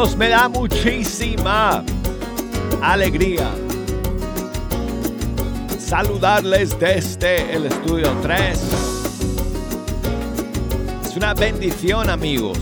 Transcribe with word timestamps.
Me 0.00 0.30
da 0.30 0.48
muchísima 0.48 1.84
alegría 2.80 3.50
saludarles 5.78 6.78
desde 6.78 7.54
el 7.54 7.66
estudio 7.66 8.10
3. 8.22 8.58
Es 11.04 11.16
una 11.16 11.34
bendición 11.34 12.08
amigos 12.08 12.56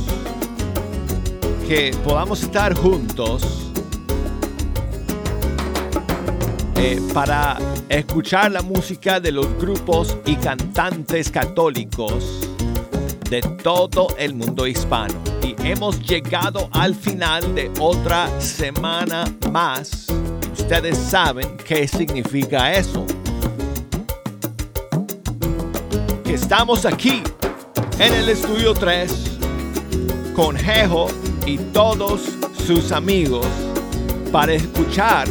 que 1.69 1.97
podamos 2.03 2.43
estar 2.43 2.75
juntos 2.75 3.71
eh, 6.75 7.01
para 7.15 7.57
escuchar 7.89 8.51
la 8.51 8.63
música 8.63 9.21
de 9.21 9.31
los 9.31 9.47
grupos 9.59 10.19
y 10.27 10.35
cantantes 10.35 11.31
católicos 11.31 12.49
de 13.31 13.43
todo 13.63 14.09
el 14.19 14.35
mundo 14.35 14.67
hispano. 14.67 15.28
Hemos 15.59 16.01
llegado 16.01 16.69
al 16.73 16.95
final 16.95 17.55
de 17.55 17.71
otra 17.81 18.29
semana 18.41 19.25
más. 19.51 20.07
Ustedes 20.53 20.99
saben 20.99 21.57
qué 21.67 21.87
significa 21.87 22.73
eso. 22.73 23.07
Que 26.25 26.35
estamos 26.35 26.85
aquí 26.85 27.23
en 27.99 28.15
el 28.15 28.29
estudio 28.29 28.75
3 28.75 29.39
con 30.35 30.57
Jejo 30.57 31.09
y 31.47 31.59
todos 31.59 32.23
sus 32.67 32.93
amigos 32.93 33.47
para 34.31 34.53
escuchar 34.53 35.27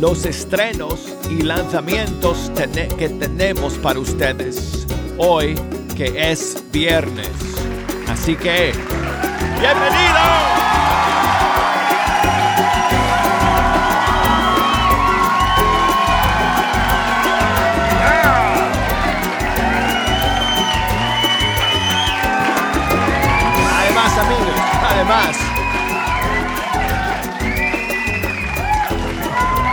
los 0.00 0.24
estrenos 0.24 1.14
y 1.30 1.42
lanzamientos 1.42 2.50
que 2.98 3.08
tenemos 3.08 3.74
para 3.74 3.98
ustedes 3.98 4.86
hoy 5.18 5.54
que 5.96 6.30
es 6.30 6.62
viernes. 6.72 7.45
Así 8.26 8.34
que, 8.34 8.72
¡bienvenido! 9.60 10.20
Además, 23.78 24.18
amigos, 24.18 24.56
además. 24.82 25.36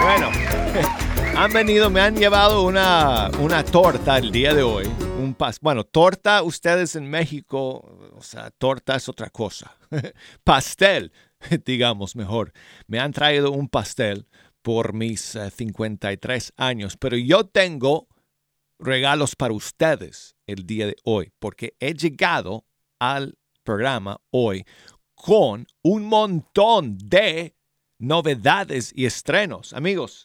Bueno, 0.04 0.30
han 1.40 1.54
venido, 1.54 1.90
me 1.90 2.02
han 2.02 2.16
llevado 2.16 2.62
una, 2.62 3.32
una 3.40 3.66
torta 3.66 4.20
el 4.20 4.32
día 4.32 4.54
de 4.54 4.62
hoy 4.62 4.88
bueno, 5.62 5.84
torta 5.84 6.44
ustedes 6.44 6.96
en 6.96 7.10
México, 7.10 8.03
torta 8.58 8.96
es 8.96 9.10
otra 9.10 9.30
cosa. 9.30 9.78
pastel, 10.44 11.12
digamos 11.66 12.16
mejor. 12.16 12.54
Me 12.88 13.00
han 13.00 13.12
traído 13.12 13.52
un 13.52 13.68
pastel 13.68 14.28
por 14.62 14.94
mis 14.94 15.38
53 15.56 16.50
eh, 16.50 16.54
años, 16.58 16.98
pero 16.98 17.18
yo 17.18 17.46
tengo 17.46 18.08
regalos 18.80 19.36
para 19.36 19.54
ustedes 19.54 20.36
el 20.48 20.66
día 20.66 20.88
de 20.88 20.96
hoy, 21.04 21.32
porque 21.40 21.76
he 21.80 21.94
llegado 21.94 22.66
al 23.00 23.38
programa 23.64 24.20
hoy 24.32 24.66
con 25.16 25.66
un 25.82 26.06
montón 26.06 26.98
de 26.98 27.56
novedades 28.00 28.92
y 28.96 29.06
estrenos. 29.06 29.74
Amigos, 29.74 30.24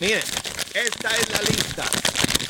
miren, 0.00 0.22
esta 0.74 1.16
es 1.16 1.32
la 1.32 1.40
lista 1.40 2.03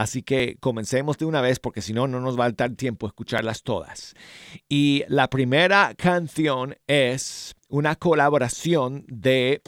Así 0.00 0.22
que 0.22 0.56
comencemos 0.60 1.18
de 1.18 1.26
una 1.26 1.42
vez 1.42 1.60
porque 1.60 1.82
si 1.82 1.92
no, 1.92 2.08
no 2.08 2.20
nos 2.20 2.40
va 2.40 2.46
a 2.46 2.52
dar 2.52 2.70
tiempo 2.70 3.04
a 3.04 3.10
escucharlas 3.10 3.62
todas. 3.62 4.14
Y 4.66 5.04
la 5.08 5.28
primera 5.28 5.94
canción 5.94 6.74
es 6.86 7.54
una 7.68 7.96
colaboración 7.96 9.04
de 9.08 9.60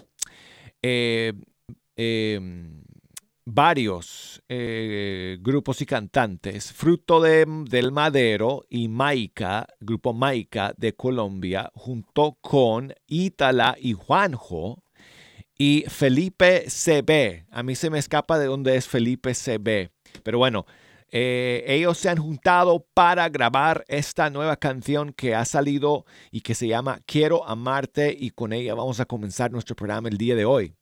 eh, 0.80 1.34
em, 1.96 2.82
varios 3.44 4.42
eh, 4.48 5.36
grupos 5.42 5.82
y 5.82 5.84
cantantes, 5.84 6.72
Fruto 6.72 7.20
del 7.20 7.92
Madero 7.92 8.64
y 8.70 8.88
Maica, 8.88 9.66
grupo 9.80 10.14
Maica 10.14 10.72
de 10.78 10.94
Colombia, 10.94 11.70
junto 11.74 12.38
con 12.40 12.94
Ítala 13.06 13.76
y 13.78 13.92
Juanjo 13.92 14.82
y 15.58 15.84
Felipe 15.88 16.64
CB. 16.68 17.44
A 17.50 17.62
mí 17.62 17.74
se 17.74 17.90
me 17.90 17.98
escapa 17.98 18.38
de 18.38 18.46
dónde 18.46 18.76
es 18.76 18.88
Felipe 18.88 19.34
CB. 19.34 19.90
Pero 20.22 20.38
bueno, 20.38 20.66
eh, 21.14 21.64
ellos 21.66 21.98
se 21.98 22.08
han 22.08 22.16
juntado 22.16 22.86
para 22.94 23.28
grabar 23.28 23.84
esta 23.86 24.30
nueva 24.30 24.56
canción 24.56 25.12
que 25.12 25.34
ha 25.34 25.44
salido 25.44 26.06
y 26.30 26.40
que 26.40 26.54
se 26.54 26.66
llama 26.66 27.00
Quiero 27.04 27.46
amarte 27.46 28.16
y 28.18 28.30
con 28.30 28.54
ella 28.54 28.74
vamos 28.74 28.98
a 28.98 29.04
comenzar 29.04 29.52
nuestro 29.52 29.76
programa 29.76 30.08
el 30.08 30.16
día 30.16 30.34
de 30.34 30.46
hoy. 30.46 30.74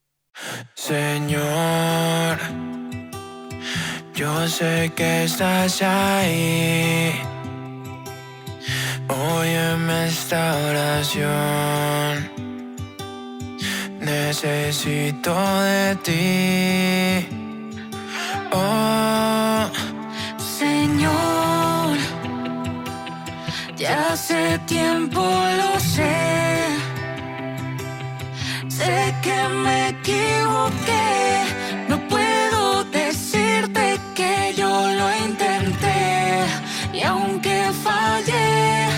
Señor, 0.75 2.39
yo 4.15 4.47
sé 4.47 4.93
que 4.95 5.25
estás 5.25 5.83
ahí. 5.83 7.13
Óyeme 9.09 10.07
esta 10.07 10.57
oración. 10.69 12.31
Necesito 14.01 15.35
de 15.63 15.97
ti. 16.05 17.50
Oh. 18.53 19.71
Señor, 20.59 21.97
ya 23.77 24.13
hace 24.13 24.59
tiempo 24.67 25.21
lo 25.21 25.79
sé. 25.79 26.67
Sé 28.69 29.15
que 29.23 29.39
me 29.65 29.89
equivoqué. 29.91 31.45
No 31.89 31.97
puedo 32.09 32.85
decirte 32.85 34.01
que 34.15 34.55
yo 34.57 34.69
lo 34.69 35.07
intenté. 35.27 36.45
Y 36.93 37.03
aunque 37.03 37.71
fallé, 37.85 38.89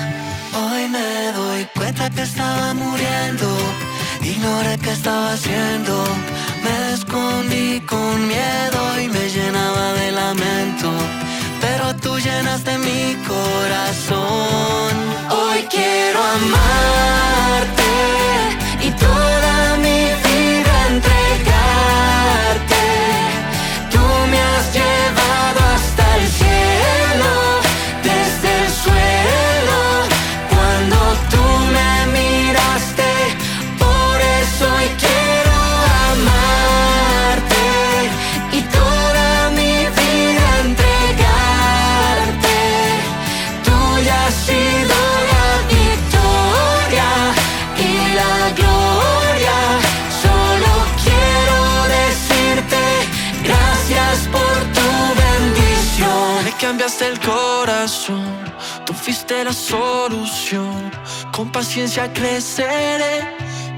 hoy 0.55 0.89
me 0.89 1.33
doy 1.33 1.69
cuenta 1.77 2.09
que 2.11 2.23
estaba 2.23 2.73
muriendo. 2.75 3.49
Ignoré 4.23 4.79
que 4.79 4.93
estaba 4.93 5.33
haciendo 5.33 6.05
me 6.63 6.93
escondí 6.95 7.81
con 7.81 8.29
miedo 8.29 9.01
y 9.01 9.09
me 9.09 9.29
llenaba 9.29 9.93
de 9.95 10.13
lamento, 10.13 10.91
pero 11.61 11.95
tú 11.97 12.19
llenaste 12.19 12.79
mi 12.79 13.17
corazón. 13.27 14.91
Hoy 15.31 15.67
quiero 15.71 16.19
amarte 16.23 17.93
y 18.87 18.91
toda 18.93 19.77
mi 19.85 20.22
cambiaste 56.83 57.07
el 57.07 57.21
corazón, 57.21 58.25
tú 58.85 58.93
fuiste 58.93 59.45
la 59.45 59.53
solución. 59.53 60.91
Con 61.31 61.53
paciencia 61.53 62.13
creceré 62.13 63.21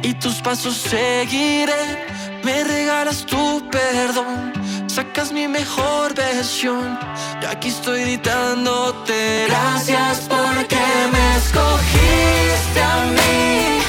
y 0.03 0.15
tus 0.15 0.37
pasos 0.41 0.75
seguiré. 0.75 2.07
Me 2.45 2.65
regalas 2.65 3.27
tu 3.27 3.69
perdón, 3.69 4.55
sacas 4.87 5.33
mi 5.33 5.47
mejor 5.47 6.15
versión. 6.15 6.99
Y 7.43 7.45
aquí 7.45 7.69
estoy 7.69 8.01
gritándote. 8.05 9.49
Gracias 9.49 10.21
porque 10.21 10.81
me 11.13 11.37
escogiste 11.37 12.81
a 12.81 12.97
mí. 13.17 13.81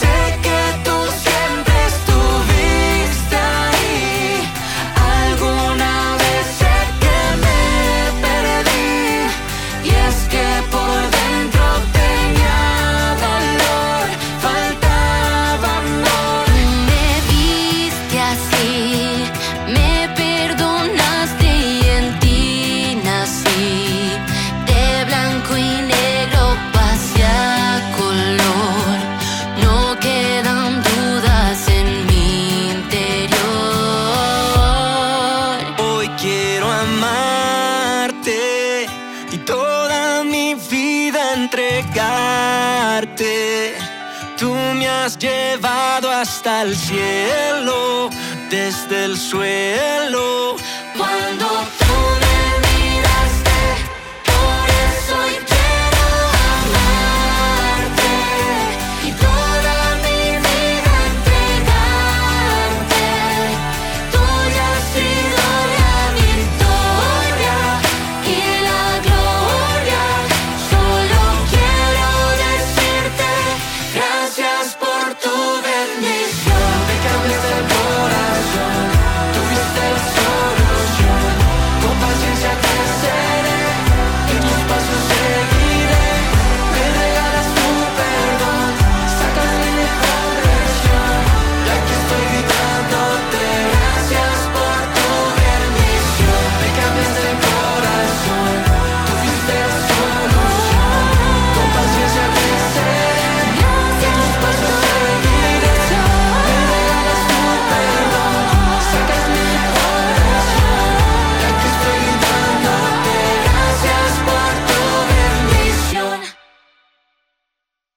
Sé 0.00 0.16
que 0.42 0.60
tú 0.82 0.96
siempre 1.24 1.76
estuviste 1.94 3.36
ahí. 3.36 4.50
Algún 5.20 5.75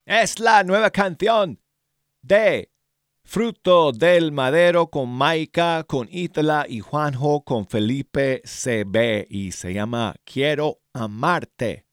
Es 0.09 0.39
la 0.39 0.63
nueva 0.63 0.89
canción 0.89 1.61
de 2.23 2.71
Fruto 3.23 3.91
del 3.91 4.31
Madero 4.31 4.89
con 4.89 5.07
Maika, 5.07 5.83
con 5.83 6.07
Itla 6.09 6.65
y 6.67 6.79
Juanjo, 6.79 7.43
con 7.43 7.67
Felipe 7.67 8.41
CB 8.43 9.27
y 9.29 9.51
se 9.51 9.71
llama 9.71 10.15
Quiero 10.23 10.79
Amarte. 10.93 11.85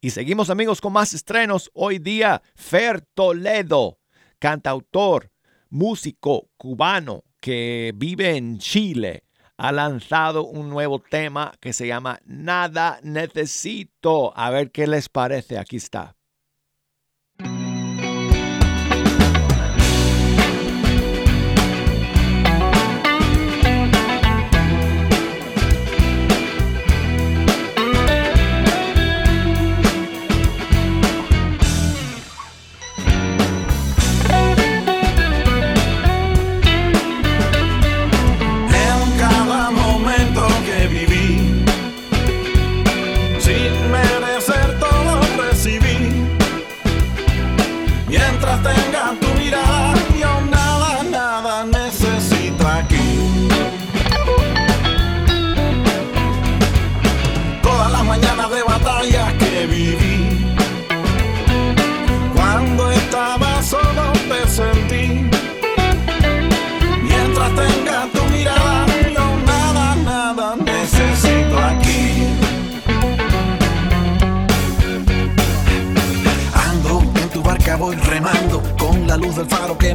Y 0.00 0.10
seguimos 0.10 0.48
amigos 0.48 0.80
con 0.80 0.92
más 0.92 1.12
estrenos. 1.12 1.72
Hoy 1.74 1.98
día 1.98 2.40
Fer 2.54 3.00
Toledo, 3.00 3.98
cantautor, 4.38 5.32
músico 5.70 6.50
cubano 6.56 7.24
que 7.40 7.92
vive 7.96 8.36
en 8.36 8.58
Chile, 8.58 9.24
ha 9.56 9.72
lanzado 9.72 10.44
un 10.44 10.68
nuevo 10.68 11.00
tema 11.00 11.52
que 11.58 11.72
se 11.72 11.88
llama 11.88 12.20
Nada 12.26 13.00
Necesito. 13.02 14.32
A 14.38 14.50
ver 14.50 14.70
qué 14.70 14.86
les 14.86 15.08
parece. 15.08 15.58
Aquí 15.58 15.78
está. 15.78 16.14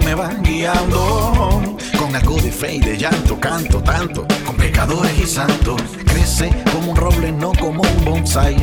me 0.05 0.15
van 0.15 0.41
guiando. 0.43 1.77
Con 1.97 2.15
algo 2.15 2.37
de 2.37 2.51
fe 2.51 2.75
y 2.75 2.79
de 2.79 2.97
llanto, 2.97 3.39
canto 3.39 3.81
tanto, 3.81 4.25
con 4.45 4.55
pecadores 4.55 5.17
y 5.19 5.25
santos. 5.25 5.81
Crece 6.05 6.49
como 6.71 6.91
un 6.91 6.97
roble, 6.97 7.31
no 7.31 7.51
como 7.53 7.81
un 7.81 8.05
bonsai. 8.05 8.55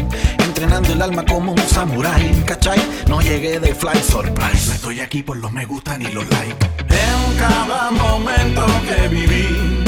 Entrenando 0.44 0.92
el 0.92 1.02
alma 1.02 1.24
como 1.24 1.52
un 1.52 1.68
samurái, 1.68 2.42
¿cachai? 2.46 2.80
No 3.08 3.20
llegué 3.20 3.60
de 3.60 3.74
fly 3.74 4.00
surprise. 4.02 4.68
No 4.68 4.74
Estoy 4.74 5.00
aquí 5.00 5.22
por 5.22 5.36
los 5.36 5.52
me 5.52 5.64
gustan 5.66 6.02
y 6.02 6.06
los 6.12 6.28
like. 6.30 6.66
En 6.88 7.38
cada 7.38 7.90
momento 7.90 8.66
que 8.88 9.08
viví, 9.08 9.84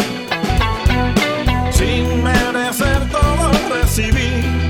sin 1.72 2.22
merecer 2.22 3.08
todo 3.10 3.50
recibí. 3.74 4.67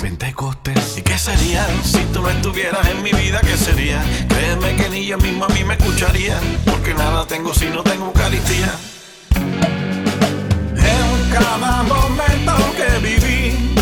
Pentecostés. 0.00 0.98
¿Y 0.98 1.02
qué 1.02 1.16
sería 1.16 1.64
si 1.84 1.98
tú 2.12 2.22
no 2.22 2.28
estuvieras 2.28 2.86
en 2.88 3.02
mi 3.02 3.12
vida? 3.12 3.40
¿Qué 3.40 3.56
sería? 3.56 4.02
Créeme 4.28 4.74
que 4.74 4.88
ni 4.88 5.06
yo 5.06 5.16
mismo 5.18 5.44
a 5.44 5.48
mí 5.48 5.62
me 5.62 5.74
escucharía. 5.74 6.38
Porque 6.64 6.92
nada 6.94 7.24
tengo 7.26 7.54
si 7.54 7.66
no 7.66 7.82
tengo 7.82 8.06
Eucaristía. 8.06 8.72
En 9.36 11.30
cada 11.32 11.82
momento 11.84 12.56
que 12.76 12.98
viví, 12.98 13.74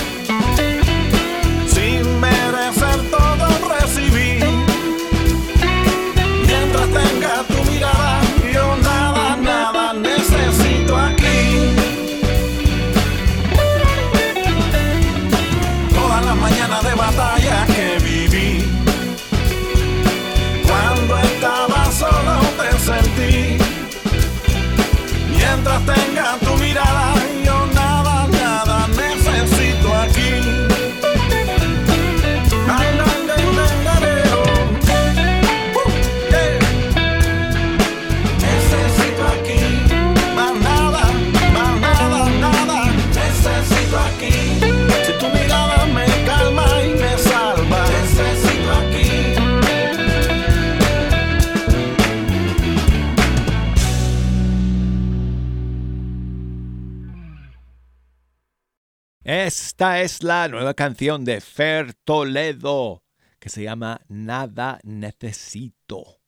Esta 59.79 60.01
es 60.01 60.25
la 60.25 60.49
nueva 60.49 60.75
canción 60.75 61.25
de 61.25 61.41
Fer 61.41 61.95
Toledo 61.95 63.05
que 63.39 63.49
se 63.49 63.63
llama 63.63 64.01
Nada 64.09 64.81
Necesito. 64.83 66.19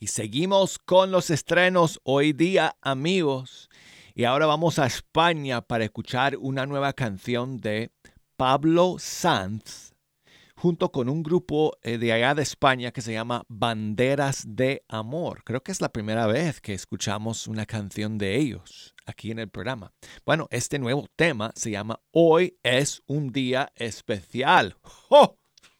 Y 0.00 0.08
seguimos 0.08 0.76
con 0.80 1.12
los 1.12 1.30
estrenos 1.30 2.00
hoy 2.02 2.32
día, 2.32 2.74
amigos. 2.82 3.70
Y 4.16 4.24
ahora 4.24 4.46
vamos 4.46 4.80
a 4.80 4.86
España 4.86 5.60
para 5.60 5.84
escuchar 5.84 6.36
una 6.36 6.66
nueva 6.66 6.92
canción 6.92 7.58
de 7.58 7.92
Pablo 8.36 8.96
Sanz 8.98 9.89
junto 10.60 10.92
con 10.92 11.08
un 11.08 11.22
grupo 11.22 11.78
eh, 11.82 11.96
de 11.96 12.12
allá 12.12 12.34
de 12.34 12.42
España 12.42 12.92
que 12.92 13.00
se 13.00 13.14
llama 13.14 13.44
Banderas 13.48 14.44
de 14.46 14.84
Amor. 14.88 15.42
Creo 15.42 15.62
que 15.62 15.72
es 15.72 15.80
la 15.80 15.88
primera 15.88 16.26
vez 16.26 16.60
que 16.60 16.74
escuchamos 16.74 17.48
una 17.48 17.64
canción 17.64 18.18
de 18.18 18.36
ellos 18.36 18.94
aquí 19.06 19.30
en 19.30 19.38
el 19.38 19.48
programa. 19.48 19.92
Bueno, 20.26 20.48
este 20.50 20.78
nuevo 20.78 21.06
tema 21.16 21.50
se 21.54 21.70
llama 21.70 22.00
Hoy 22.12 22.58
es 22.62 23.02
un 23.06 23.32
día 23.32 23.72
especial. 23.74 24.76
¡Oh! 25.08 25.38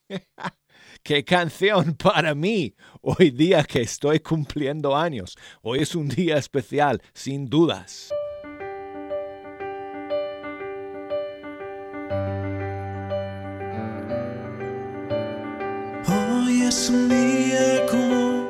¡Qué 1.03 1.25
canción 1.25 1.95
para 1.95 2.35
mí! 2.35 2.75
Hoy 3.03 3.31
día 3.31 3.65
que 3.65 3.83
estoy 3.83 4.21
cumpliendo 4.21 4.97
años. 4.97 5.37
Hoy 5.61 5.81
es 5.81 5.95
un 5.95 6.09
día 6.09 6.39
especial, 6.39 7.03
sin 7.13 7.51
dudas. 7.51 8.11
Un 16.91 17.09
día 17.09 17.87
común, 17.87 18.47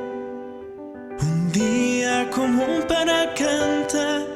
un 1.21 1.53
día 1.53 2.31
común 2.31 2.83
para 2.89 3.35
cantar, 3.35 4.27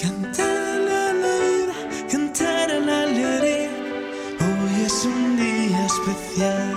cantar 0.00 0.80
la 0.88 1.12
vida, 1.12 1.74
cantar 2.10 2.68
la 2.88 3.02
alegría. 3.02 3.70
Hoy 4.44 4.84
es 4.86 5.04
un 5.04 5.36
día 5.36 5.86
especial. 5.86 6.74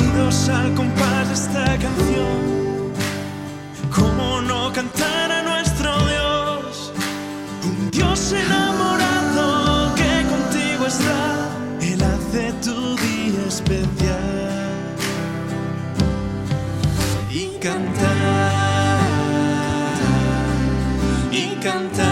Unidos 0.00 0.48
al 0.48 0.74
compás 0.74 1.28
de 1.28 1.34
esta 1.34 1.64
canción, 1.84 2.49
cantar, 17.60 19.02
y 21.30 21.56
cantar. 21.62 22.09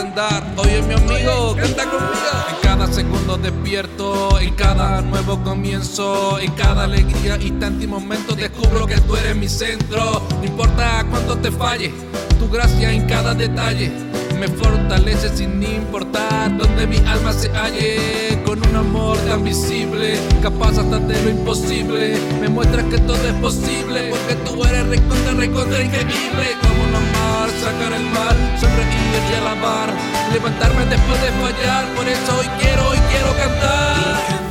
Andar. 0.00 0.42
Oye, 0.56 0.82
mi 0.82 0.94
amigo, 0.94 1.54
canta 1.56 1.84
conmigo. 1.84 2.14
En 2.50 2.56
cada 2.62 2.92
segundo 2.92 3.36
despierto, 3.36 4.38
en 4.40 4.54
cada 4.54 5.00
nuevo 5.02 5.42
comienzo, 5.42 6.38
en 6.38 6.50
cada 6.52 6.84
alegría, 6.84 7.36
instante 7.36 7.84
y 7.84 7.86
momento 7.86 8.34
descubro 8.34 8.86
que 8.86 9.00
tú 9.00 9.16
eres 9.16 9.36
mi 9.36 9.48
centro. 9.48 10.22
No 10.38 10.44
importa 10.44 11.04
cuánto 11.10 11.38
te 11.38 11.50
falle, 11.50 11.92
tu 12.38 12.48
gracia 12.48 12.92
en 12.92 13.06
cada 13.06 13.34
detalle 13.34 13.92
me 14.38 14.48
fortalece 14.48 15.28
sin 15.36 15.62
importar 15.62 16.56
donde 16.56 16.86
mi 16.86 16.98
alma 17.06 17.32
se 17.32 17.48
halle. 17.50 18.42
Con 18.44 18.66
un 18.66 18.76
amor 18.76 19.16
tan 19.28 19.44
visible, 19.44 20.18
capaz 20.42 20.78
hasta 20.78 20.98
de 20.98 21.22
lo 21.22 21.30
imposible. 21.30 22.18
Me 22.40 22.48
muestras 22.48 22.84
que 22.86 22.98
todo 22.98 23.26
es 23.26 23.34
posible, 23.34 24.10
porque 24.10 24.34
tú 24.44 24.64
eres 24.64 24.86
recontra, 24.88 25.32
recontra 25.34 25.82
increíble. 25.82 26.46
Como 26.62 26.86
no 26.92 27.13
sacar 27.50 27.92
el 27.92 28.06
mar, 28.10 28.36
sonreír 28.58 29.22
y 29.30 29.34
alabar. 29.34 29.88
Levantarme 30.32 30.84
después 30.86 31.20
de 31.22 31.30
fallar, 31.32 31.86
por 31.94 32.08
eso 32.08 32.38
hoy 32.38 32.48
quiero, 32.60 32.88
hoy 32.90 32.98
quiero 33.10 33.36
cantar. 33.36 34.43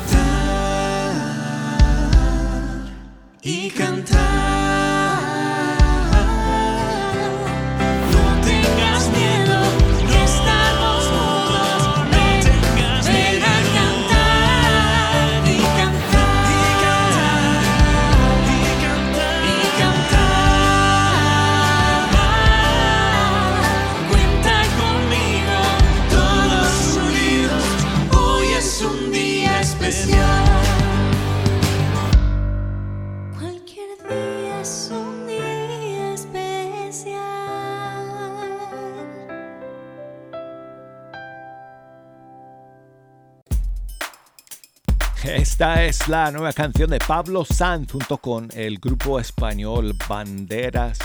Esta 45.63 45.85
es 45.85 46.07
la 46.09 46.29
nueva 46.29 46.51
canción 46.51 46.89
de 46.89 46.99
Pablo 46.99 47.45
Sanz 47.45 47.93
junto 47.93 48.17
con 48.17 48.49
el 48.53 48.79
grupo 48.79 49.17
español 49.17 49.95
Banderas 50.09 50.99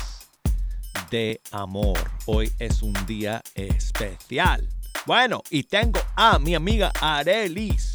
de 1.12 1.40
Amor. 1.52 1.96
Hoy 2.26 2.50
es 2.58 2.82
un 2.82 2.92
día 3.06 3.40
especial. 3.54 4.68
Bueno, 5.06 5.44
y 5.50 5.62
tengo 5.62 6.00
a 6.16 6.40
mi 6.40 6.56
amiga 6.56 6.90
Arelis, 7.00 7.92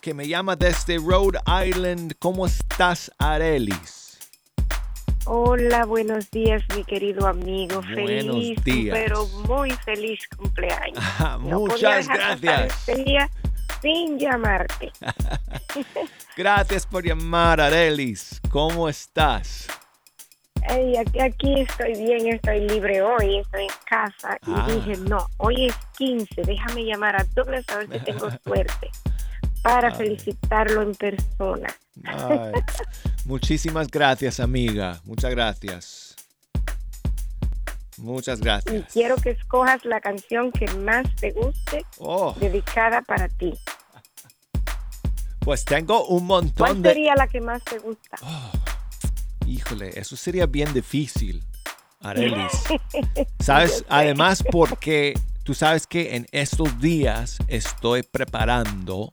que 0.00 0.14
me 0.14 0.26
llama 0.26 0.56
desde 0.56 0.96
Rhode 0.96 1.38
Island. 1.66 2.14
¿Cómo 2.18 2.46
estás, 2.46 3.12
Arelis? 3.18 4.18
Hola, 5.26 5.84
buenos 5.84 6.30
días, 6.30 6.62
mi 6.74 6.82
querido 6.82 7.26
amigo. 7.26 7.82
Buenos 7.82 8.36
Feliz, 8.36 8.64
días. 8.64 8.96
pero 8.96 9.26
muy 9.46 9.70
feliz 9.84 10.20
cumpleaños. 10.34 11.04
No 11.40 11.60
Muchas 11.66 12.08
gracias. 12.08 12.88
Este 12.88 13.04
día 13.04 13.28
sin 13.82 14.18
llamarte. 14.18 14.92
Gracias 16.36 16.86
por 16.86 17.04
llamar, 17.04 17.60
Arelis. 17.60 18.40
¿Cómo 18.50 18.88
estás? 18.88 19.66
Ey, 20.68 20.96
aquí, 20.96 21.20
aquí 21.20 21.60
estoy 21.60 21.92
bien, 21.94 22.26
estoy 22.34 22.60
libre 22.68 23.00
hoy, 23.00 23.38
estoy 23.38 23.62
en 23.62 23.68
casa. 23.88 24.36
Y 24.46 24.50
Ah. 24.52 24.66
dije, 24.68 24.96
no, 25.02 25.26
hoy 25.36 25.66
es 25.66 25.74
15, 25.96 26.42
déjame 26.42 26.84
llamar 26.84 27.14
a 27.20 27.24
Douglas 27.34 27.64
a 27.68 27.76
ver 27.78 27.88
si 27.92 27.98
tengo 28.04 28.28
suerte 28.44 28.90
para 29.62 29.94
felicitarlo 29.94 30.82
en 30.82 30.94
persona. 30.94 31.68
Muchísimas 33.24 33.88
gracias, 33.88 34.40
amiga. 34.40 35.00
Muchas 35.04 35.30
gracias. 35.30 36.15
Muchas 37.98 38.38
Y 38.40 38.42
gracias. 38.42 38.92
quiero 38.92 39.16
que 39.16 39.30
escojas 39.30 39.84
la 39.84 40.00
canción 40.00 40.52
que 40.52 40.66
más 40.74 41.04
te 41.16 41.32
guste, 41.32 41.84
Oh, 41.98 42.34
dedicada 42.38 43.02
para 43.02 43.28
ti. 43.28 43.54
pues 45.40 45.64
tengo 45.64 46.06
un 46.08 46.26
¿Cuál 46.26 46.44
montón 46.44 46.82
de... 46.82 46.90
sería 46.90 47.14
la 47.14 47.28
que 47.28 47.40
más 47.40 47.62
te 47.64 47.78
gusta? 47.78 48.16
Híjole, 49.46 49.98
eso 49.98 50.16
sería 50.16 50.46
bien 50.46 50.72
difícil, 50.74 51.42
Arelis. 52.00 52.50
¿Sabes? 53.38 53.84
Además, 53.88 54.42
porque 54.50 55.14
tú 55.44 55.54
sabes 55.54 55.86
que 55.86 56.16
en 56.16 56.26
estos 56.32 56.80
días 56.80 57.38
estoy 57.46 58.02
preparando 58.02 59.12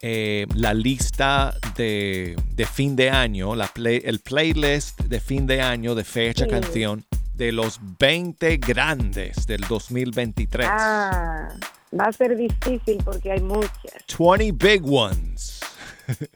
eh, 0.00 0.46
la 0.54 0.72
lista 0.74 1.54
de, 1.76 2.36
de 2.54 2.66
fin 2.66 2.96
de 2.96 3.10
año, 3.10 3.54
la 3.54 3.68
play- 3.68 4.00
el 4.04 4.20
playlist 4.20 5.00
de 5.02 5.20
fin 5.20 5.46
de 5.46 5.60
año 5.62 5.94
de 5.94 6.04
fecha 6.04 6.44
Sí. 6.44 6.50
canción 6.50 7.04
de 7.34 7.52
los 7.52 7.80
20 7.98 8.56
grandes 8.58 9.46
del 9.46 9.60
2023. 9.68 10.68
Ah, 10.70 11.48
va 11.98 12.04
a 12.06 12.12
ser 12.12 12.36
difícil 12.36 12.98
porque 13.04 13.32
hay 13.32 13.40
muchas. 13.40 13.70
20 14.18 14.52
big 14.52 14.82
ones. 14.84 15.60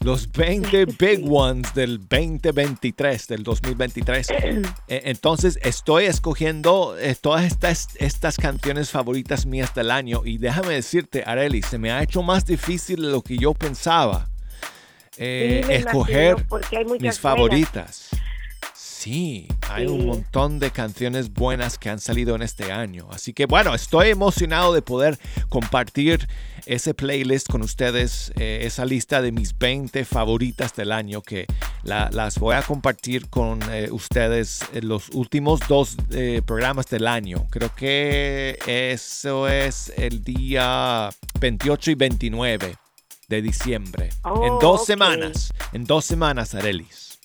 Los 0.00 0.30
20 0.30 0.84
big 1.00 1.24
ones 1.28 1.74
del 1.74 1.98
2023, 1.98 3.26
del 3.28 3.42
2023. 3.42 4.28
E- 4.88 5.02
Entonces 5.06 5.58
estoy 5.62 6.04
escogiendo 6.04 6.96
eh, 6.98 7.16
todas 7.20 7.44
estas, 7.44 7.88
estas 7.98 8.36
canciones 8.36 8.90
favoritas 8.90 9.46
mías 9.46 9.74
del 9.74 9.90
año 9.90 10.22
y 10.24 10.38
déjame 10.38 10.74
decirte, 10.74 11.24
Areli, 11.26 11.62
se 11.62 11.78
me 11.78 11.90
ha 11.90 12.02
hecho 12.02 12.22
más 12.22 12.44
difícil 12.46 13.02
de 13.02 13.08
lo 13.08 13.22
que 13.22 13.36
yo 13.36 13.52
pensaba 13.54 14.28
eh, 15.16 15.62
Sí, 15.66 15.72
escoger 15.72 16.46
porque 16.48 16.76
hay 16.76 16.84
mis 16.84 16.98
buenas. 16.98 17.18
favoritas. 17.18 18.08
Sí, 19.06 19.46
hay 19.70 19.86
un 19.86 20.04
montón 20.04 20.58
de 20.58 20.72
canciones 20.72 21.32
buenas 21.32 21.78
que 21.78 21.88
han 21.90 22.00
salido 22.00 22.34
en 22.34 22.42
este 22.42 22.72
año. 22.72 23.06
Así 23.12 23.32
que 23.32 23.46
bueno, 23.46 23.72
estoy 23.72 24.08
emocionado 24.08 24.74
de 24.74 24.82
poder 24.82 25.16
compartir 25.48 26.26
ese 26.66 26.92
playlist 26.92 27.48
con 27.48 27.62
ustedes, 27.62 28.32
eh, 28.34 28.62
esa 28.64 28.84
lista 28.84 29.22
de 29.22 29.30
mis 29.30 29.56
20 29.56 30.04
favoritas 30.04 30.74
del 30.74 30.90
año 30.90 31.22
que 31.22 31.46
la- 31.84 32.10
las 32.10 32.40
voy 32.40 32.56
a 32.56 32.62
compartir 32.62 33.28
con 33.30 33.60
eh, 33.70 33.90
ustedes 33.92 34.62
en 34.72 34.88
los 34.88 35.10
últimos 35.10 35.60
dos 35.68 35.94
eh, 36.10 36.42
programas 36.44 36.86
del 36.88 37.06
año. 37.06 37.46
Creo 37.50 37.72
que 37.76 38.58
eso 38.66 39.46
es 39.46 39.92
el 39.96 40.24
día 40.24 41.10
28 41.38 41.92
y 41.92 41.94
29 41.94 42.76
de 43.28 43.40
diciembre. 43.42 44.06
en 44.06 44.12
Oh, 44.24 44.58
dos 44.60 44.84
semanas, 44.84 45.52
en 45.72 45.84
dos 45.84 46.04
semanas, 46.04 46.56
Arelis. 46.56 47.15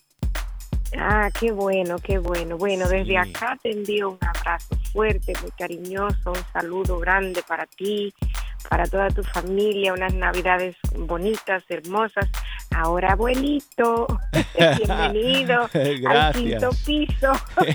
Ah, 0.98 1.30
qué 1.40 1.52
bueno, 1.52 1.98
qué 2.00 2.18
bueno. 2.18 2.58
Bueno, 2.58 2.88
desde 2.88 3.18
acá 3.18 3.58
te 3.62 3.72
envío 3.72 4.10
un 4.12 4.20
abrazo 4.22 4.76
fuerte, 4.92 5.34
muy 5.42 5.52
cariñoso, 5.52 6.32
un 6.32 6.44
saludo 6.54 7.00
grande 7.00 7.42
para 7.48 7.66
ti, 7.66 8.14
para 8.70 8.86
toda 8.86 9.08
tu 9.10 9.24
familia, 9.24 9.94
unas 9.94 10.14
navidades 10.14 10.76
bonitas, 10.96 11.64
hermosas. 11.70 12.28
Ahora, 12.76 13.14
abuelito, 13.14 14.08
bienvenido 14.78 15.70
al 16.10 16.34
quinto 16.34 16.70
piso. 16.86 17.32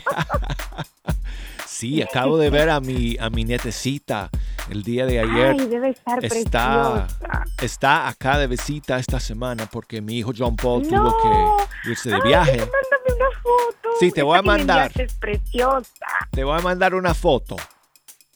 Sí, 1.67 2.01
acabo 2.01 2.39
de 2.39 2.49
ver 2.49 2.71
a 2.71 2.81
mi, 2.81 3.17
a 3.21 3.29
mi 3.29 3.45
nietecita 3.45 4.31
el 4.71 4.83
día 4.83 5.05
de 5.05 5.21
ayer. 5.21 5.57
Ay, 5.61 5.67
debe 5.67 5.91
estar 5.91 6.25
está, 6.25 7.07
preciosa. 7.11 7.45
está 7.61 8.09
acá 8.09 8.39
de 8.39 8.47
visita 8.47 8.99
esta 8.99 9.21
semana 9.21 9.67
porque 9.71 10.01
mi 10.01 10.17
hijo 10.17 10.33
John 10.35 10.57
Paul 10.57 10.89
No. 10.89 11.13
tuvo 11.13 11.17
que 11.83 11.91
irse 11.91 12.09
de 12.09 12.15
Ay, 12.15 12.21
viaje. 12.25 12.61
Una 13.17 13.41
foto. 13.43 13.89
Sí, 14.01 14.13
te 14.13 14.23
voy 14.23 14.39
a 14.39 14.43
mandar. 14.43 14.93
Es 14.95 15.15
preciosa. 15.15 16.07
Te 16.31 16.45
voy 16.45 16.59
a 16.59 16.63
mandar 16.63 16.95
una 16.95 17.15
foto. 17.15 17.57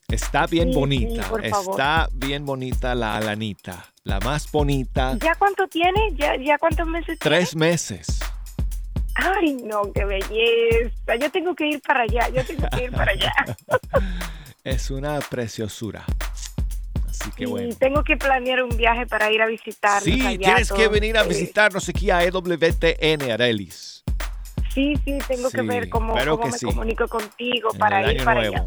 Está 0.09 0.47
bien 0.47 0.71
Sí, 0.71 0.75
bonita. 0.75 1.31
está 1.43 2.09
bien 2.13 2.45
bonita 2.45 2.95
la 2.97 3.17
Alanita. 3.17 3.87
La 4.05 4.19
más 4.21 4.51
bonita. 4.51 5.17
¿Ya 5.21 5.35
cuánto 5.37 5.69
tiene? 5.69 6.01
¿Ya, 6.15 6.35
ya 6.37 6.59
cuántos 6.59 6.87
meses 6.89 7.19
Tres 7.21 7.55
meses. 7.55 8.19
Ay, 9.15 9.55
no, 9.65 9.93
qué 9.93 10.05
belleza. 10.05 11.17
Yo 11.21 11.31
tengo 11.31 11.55
que 11.55 11.67
ir 11.69 11.83
para 11.83 12.03
allá, 12.05 12.29
yo 12.31 12.45
tengo 12.45 12.67
que 12.71 12.85
ir 12.85 12.91
para 12.93 13.13
allá. 13.13 13.33
Es 14.65 14.91
una 14.91 15.19
preciosura. 15.21 16.05
Así 17.09 17.31
que 17.33 17.45
y 17.45 17.47
bueno. 17.47 17.75
tengo 17.79 18.05
que 18.05 18.17
planear 18.19 18.63
un 18.63 18.77
viaje 18.77 19.07
para 19.07 19.33
ir 19.33 19.41
a 19.41 19.47
visitar. 19.47 20.03
Sí, 20.03 20.37
tienes 20.39 20.71
que 20.71 20.87
venir 20.89 21.17
a 21.17 21.23
visitarnos 21.23 21.89
aquí 21.89 22.11
a 22.11 22.23
EWTN, 22.25 23.31
Arelis. 23.31 24.00
Sí, 24.73 24.95
sí, 25.05 25.19
tengo 25.27 25.51
que 25.51 25.63
ver 25.63 25.89
cómo, 25.89 26.15
cómo 26.15 26.41
que 26.41 26.51
me 26.51 26.59
sí. 26.59 26.67
comunico 26.67 27.09
contigo 27.09 27.71
en 27.73 27.79
para 27.79 28.13
ir 28.13 28.25
para 28.25 28.41
allá. 28.41 28.67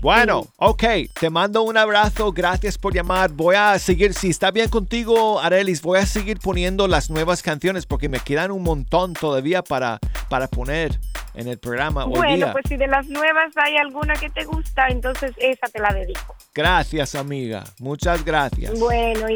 Bueno, 0.00 0.46
ok, 0.58 0.84
te 1.18 1.28
mando 1.28 1.62
un 1.62 1.76
abrazo, 1.76 2.30
gracias 2.32 2.78
por 2.78 2.94
llamar. 2.94 3.32
Voy 3.32 3.56
a 3.56 3.76
seguir, 3.80 4.14
si 4.14 4.30
está 4.30 4.52
bien 4.52 4.68
contigo, 4.68 5.40
Arelis, 5.40 5.82
voy 5.82 5.98
a 5.98 6.06
seguir 6.06 6.38
poniendo 6.38 6.86
las 6.86 7.10
nuevas 7.10 7.42
canciones 7.42 7.84
porque 7.84 8.08
me 8.08 8.20
quedan 8.20 8.52
un 8.52 8.62
montón 8.62 9.14
todavía 9.14 9.62
para, 9.62 9.98
para 10.28 10.46
poner 10.46 11.00
en 11.34 11.48
el 11.48 11.58
programa 11.58 12.04
hoy 12.04 12.12
Bueno, 12.12 12.36
día. 12.36 12.52
pues 12.52 12.64
si 12.68 12.76
de 12.76 12.86
las 12.86 13.06
nuevas 13.08 13.52
hay 13.56 13.76
alguna 13.76 14.14
que 14.14 14.30
te 14.30 14.44
gusta, 14.44 14.86
entonces 14.88 15.32
esa 15.38 15.66
te 15.66 15.80
la 15.80 15.92
dedico. 15.92 16.36
Gracias, 16.54 17.16
amiga. 17.16 17.64
Muchas 17.80 18.24
gracias. 18.24 18.78
Bueno, 18.78 19.26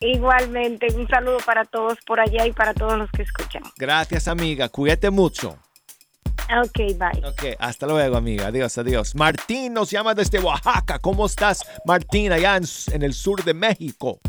igualmente, 0.00 0.86
un 0.94 1.08
saludo 1.08 1.38
para 1.44 1.64
todos 1.64 1.98
por 2.06 2.20
allá 2.20 2.46
y 2.46 2.52
para 2.52 2.74
todos 2.74 2.96
los 2.96 3.10
que 3.10 3.22
escuchan. 3.22 3.62
Gracias, 3.76 4.28
amiga. 4.28 4.68
Cuídate 4.68 5.10
mucho. 5.10 5.56
Ok, 6.64 6.78
bye. 6.98 7.26
Ok, 7.26 7.56
hasta 7.58 7.86
luego, 7.86 8.16
amiga. 8.16 8.48
Adiós, 8.48 8.76
adiós. 8.76 9.14
Martín 9.14 9.72
nos 9.72 9.90
llama 9.90 10.14
desde 10.14 10.38
Oaxaca. 10.38 10.98
¿Cómo 10.98 11.26
estás, 11.26 11.64
Martín, 11.86 12.32
allá 12.32 12.56
en, 12.56 12.64
en 12.92 13.02
el 13.02 13.14
sur 13.14 13.42
de 13.42 13.54
México? 13.54 14.20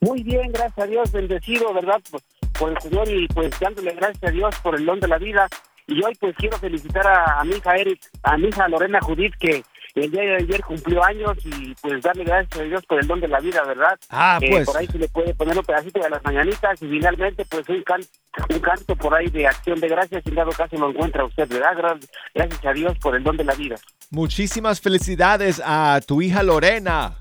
Muy 0.00 0.22
bien, 0.22 0.52
gracias 0.52 0.78
a 0.78 0.86
Dios, 0.86 1.12
bendecido, 1.12 1.74
¿verdad? 1.74 2.00
Por, 2.10 2.22
por 2.58 2.70
el 2.70 2.80
Señor 2.80 3.08
y 3.08 3.26
pues 3.28 3.50
dándole 3.58 3.92
gracias 3.94 4.22
a 4.22 4.30
Dios 4.30 4.54
por 4.62 4.74
el 4.76 4.86
don 4.86 5.00
de 5.00 5.08
la 5.08 5.18
vida. 5.18 5.48
Y 5.86 6.02
hoy 6.04 6.14
pues 6.20 6.36
quiero 6.36 6.56
felicitar 6.58 7.06
a, 7.06 7.40
a 7.40 7.44
mi 7.44 7.56
hija 7.56 7.76
Eric, 7.76 8.00
a 8.22 8.36
mi 8.36 8.48
hija 8.48 8.68
Lorena 8.68 9.00
Judith, 9.00 9.34
que 9.40 9.64
el 9.94 10.10
día 10.10 10.22
de 10.22 10.36
ayer 10.36 10.60
cumplió 10.62 11.02
años 11.04 11.36
y 11.44 11.74
pues 11.82 12.00
darle 12.02 12.24
gracias 12.24 12.60
a 12.60 12.62
Dios 12.64 12.84
por 12.86 13.00
el 13.00 13.06
don 13.06 13.20
de 13.20 13.28
la 13.28 13.40
vida, 13.40 13.62
¿verdad? 13.64 13.98
Ah, 14.10 14.38
Eh, 14.40 14.48
pues. 14.50 14.66
por 14.66 14.76
ahí 14.76 14.86
se 14.86 14.98
le 14.98 15.08
puede 15.08 15.34
poner 15.34 15.58
un 15.58 15.64
pedacito 15.64 16.00
de 16.00 16.10
las 16.10 16.22
mañanitas 16.22 16.80
y 16.82 16.88
finalmente 16.88 17.44
pues 17.46 17.68
un, 17.68 17.82
can- 17.82 18.00
un 18.48 18.58
canto 18.60 18.94
por 18.96 19.14
ahí 19.14 19.28
de 19.28 19.46
acción 19.46 19.80
de 19.80 19.88
gracias 19.88 20.22
y 20.24 20.28
en 20.28 20.34
dado 20.36 20.50
caso 20.52 20.76
lo 20.76 20.90
encuentra 20.90 21.24
usted, 21.24 21.48
¿verdad? 21.48 21.76
Gra- 21.76 22.08
Gracias 22.34 22.64
a 22.64 22.72
Dios 22.72 22.98
por 22.98 23.16
el 23.16 23.24
don 23.24 23.36
de 23.36 23.44
la 23.44 23.54
vida. 23.54 23.76
Muchísimas 24.10 24.80
felicidades 24.80 25.60
a 25.64 26.00
tu 26.06 26.22
hija 26.22 26.42
Lorena. 26.42 27.16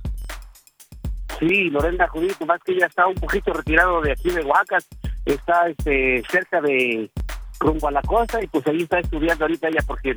Sí, 1.39 1.69
Lorena 1.69 2.07
Judith, 2.07 2.39
más 2.45 2.61
que 2.63 2.73
ella 2.73 2.87
está 2.87 3.07
un 3.07 3.15
poquito 3.15 3.53
retirado 3.53 4.01
de 4.01 4.11
aquí 4.11 4.29
de 4.29 4.41
Oaxaca, 4.43 4.77
está 5.25 5.67
este, 5.69 6.21
cerca 6.29 6.59
de 6.59 7.09
rumbo 7.59 7.87
a 7.87 7.91
la 7.91 8.01
costa 8.01 8.43
y 8.43 8.47
pues 8.47 8.65
ahí 8.67 8.81
está 8.83 8.99
estudiando 8.99 9.45
ahorita 9.45 9.67
ella 9.69 9.79
porque 9.87 10.15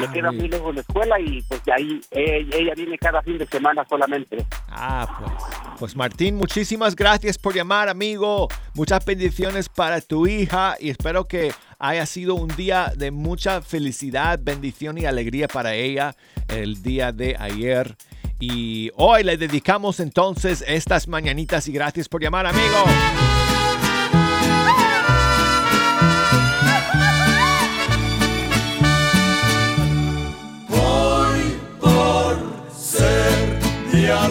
le 0.00 0.08
queda 0.10 0.30
muy 0.30 0.42
muy 0.42 0.48
lejos 0.48 0.74
la 0.74 0.80
escuela 0.80 1.20
y 1.20 1.42
pues 1.42 1.64
de 1.64 1.72
ahí 1.72 2.00
ella, 2.10 2.56
ella 2.56 2.74
viene 2.74 2.98
cada 2.98 3.22
fin 3.22 3.38
de 3.38 3.46
semana 3.46 3.86
solamente. 3.88 4.44
Ah, 4.68 5.06
pues. 5.18 5.62
Pues 5.82 5.96
Martín, 5.96 6.36
muchísimas 6.36 6.94
gracias 6.94 7.38
por 7.38 7.54
llamar, 7.54 7.88
amigo. 7.88 8.46
Muchas 8.74 9.04
bendiciones 9.04 9.68
para 9.68 10.00
tu 10.00 10.28
hija 10.28 10.76
y 10.78 10.90
espero 10.90 11.24
que 11.24 11.52
haya 11.78 12.06
sido 12.06 12.36
un 12.36 12.46
día 12.54 12.92
de 12.96 13.10
mucha 13.10 13.62
felicidad, 13.62 14.38
bendición 14.40 14.96
y 14.98 15.06
alegría 15.06 15.48
para 15.48 15.74
ella 15.74 16.14
el 16.46 16.82
día 16.82 17.10
de 17.10 17.36
ayer. 17.36 17.96
Y 18.38 18.90
hoy 18.94 19.24
le 19.24 19.36
dedicamos 19.36 19.98
entonces 19.98 20.64
estas 20.66 21.08
mañanitas 21.08 21.66
y 21.66 21.72
gracias 21.72 22.08
por 22.08 22.22
llamar, 22.22 22.46
amigo. 22.46 22.84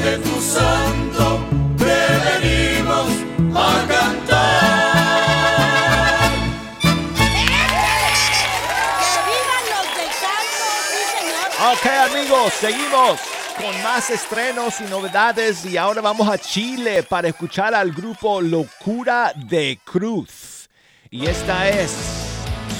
De 0.04 0.18
tu 0.18 0.42
santo, 0.42 1.46
te 1.78 2.42
venimos 2.42 3.08
a 3.56 3.88
cantar. 3.88 4.42
Ok 11.74 11.86
amigos, 11.86 12.54
seguimos 12.54 13.20
con 13.58 13.84
más 13.84 14.10
estrenos 14.10 14.82
y 14.82 14.86
novedades 14.86 15.66
y 15.66 15.78
ahora 15.78 16.02
vamos 16.02 16.28
a 16.28 16.38
Chile 16.38 17.04
para 17.04 17.28
escuchar 17.28 17.76
al 17.76 17.92
grupo 17.92 18.42
Locura 18.42 19.34
de 19.36 19.80
Cruz. 19.84 20.68
Y 21.12 21.28
esta 21.28 21.70
es 21.70 21.96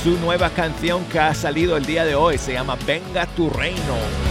su 0.04 0.18
nueva 0.18 0.50
canción 0.50 1.06
que 1.06 1.20
ha 1.20 1.36
salido 1.36 1.78
el 1.78 1.86
día 1.86 2.04
de 2.04 2.16
hoy, 2.16 2.40
se 2.40 2.54
llama 2.54 2.76
Venga 2.88 3.28
tu 3.28 3.50
reino. 3.50 4.31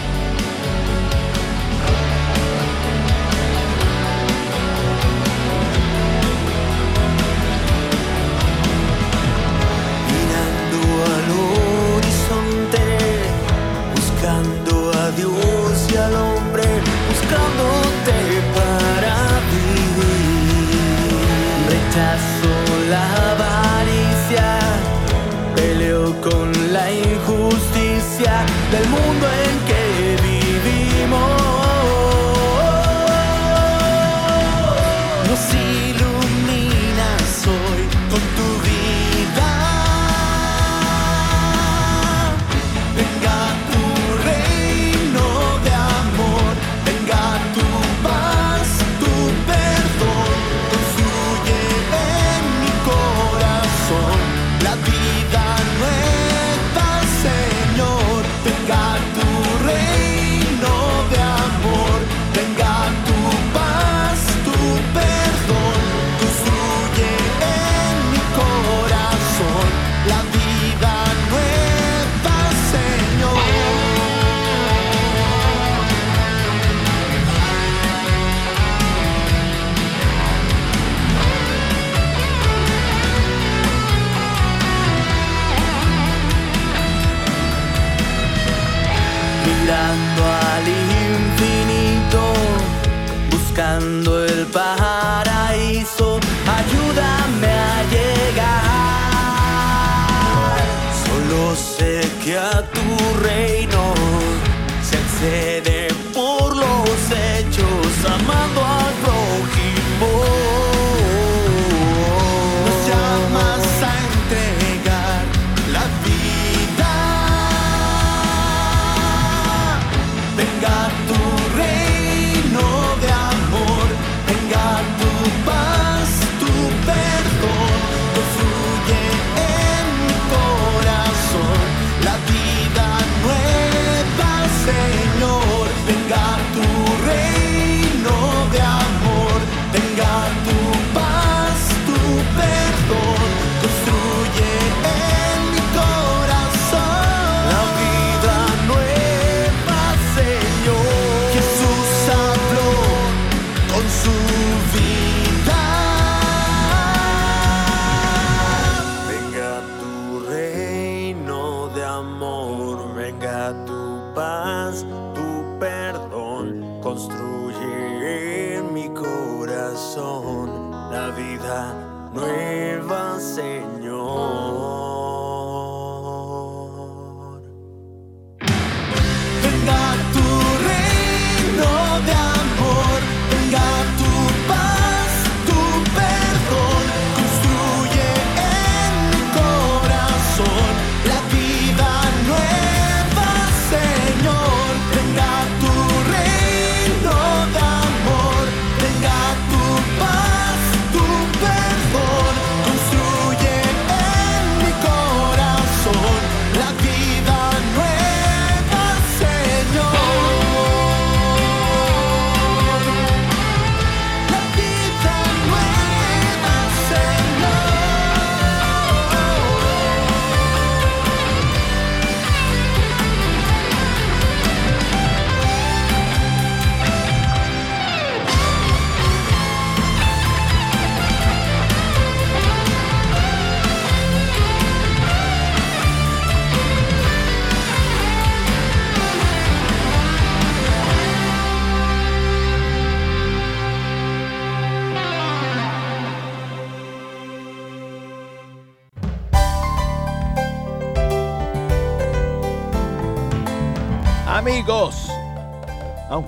Por 106.13 106.57
los 106.57 106.99
hechos, 107.13 108.05
amando 108.05 108.50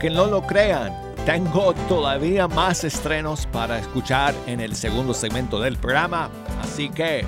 aunque 0.03 0.17
no 0.17 0.27
lo 0.27 0.43
crean, 0.45 0.93
tengo 1.25 1.75
todavía 1.89 2.49
más 2.49 2.83
estrenos 2.83 3.47
para 3.47 3.79
escuchar 3.79 4.35
en 4.49 4.61
el 4.61 4.75
segundo 4.75 5.15
segmento 5.15 5.61
del 5.61 5.77
programa, 5.77 6.29
así 6.61 6.89
que 6.89 7.25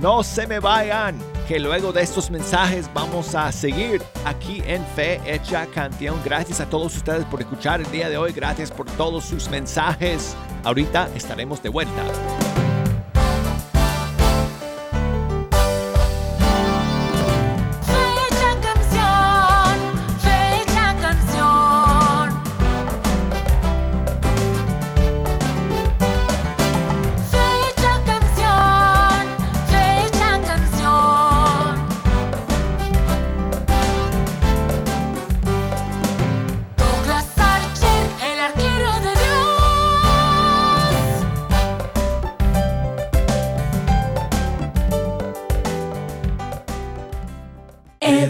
no 0.00 0.24
se 0.24 0.48
me 0.48 0.58
vayan, 0.58 1.16
que 1.46 1.60
luego 1.60 1.92
de 1.92 2.02
estos 2.02 2.32
mensajes 2.32 2.90
vamos 2.92 3.36
a 3.36 3.52
seguir 3.52 4.02
aquí 4.24 4.60
en 4.66 4.84
Fe 4.96 5.20
Hecha 5.24 5.66
Canción. 5.66 6.20
Gracias 6.24 6.60
a 6.60 6.68
todos 6.68 6.96
ustedes 6.96 7.24
por 7.26 7.40
escuchar 7.40 7.80
el 7.80 7.90
día 7.92 8.08
de 8.08 8.18
hoy, 8.18 8.32
gracias 8.32 8.72
por 8.72 8.86
todos 8.96 9.24
sus 9.24 9.48
mensajes. 9.48 10.34
Ahorita 10.64 11.08
estaremos 11.14 11.62
de 11.62 11.68
vuelta. 11.68 12.02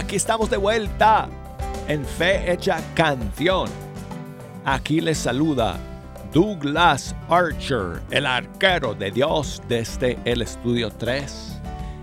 Aquí 0.00 0.16
estamos 0.16 0.48
de 0.48 0.56
vuelta 0.56 1.28
en 1.86 2.06
Fe 2.06 2.50
Hecha 2.50 2.80
Canción. 2.94 3.68
Aquí 4.64 5.00
les 5.02 5.18
saluda 5.18 5.78
Douglas 6.32 7.14
Archer, 7.28 8.00
el 8.10 8.24
arquero 8.24 8.94
de 8.94 9.10
Dios 9.10 9.62
desde 9.68 10.18
el 10.24 10.40
estudio 10.40 10.90
3 10.90 11.60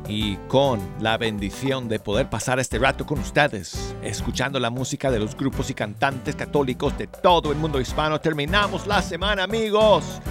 y 0.07 0.35
con 0.47 0.79
la 0.99 1.17
bendición 1.17 1.87
de 1.87 1.99
poder 1.99 2.29
pasar 2.29 2.59
este 2.59 2.77
rato 2.77 3.03
con 3.05 3.17
ustedes, 3.19 3.95
escuchando 4.03 4.59
la 4.59 4.69
música 4.69 5.09
de 5.09 5.19
los 5.19 5.35
grupos 5.35 5.71
y 5.71 5.73
cantantes 5.73 6.35
católicos 6.35 6.95
de 6.99 7.07
todo 7.07 7.51
el 7.51 7.57
mundo 7.57 7.81
hispano. 7.81 8.21
Terminamos 8.21 8.85
la 8.85 9.01
semana 9.01 9.43
amigos. 9.43 10.21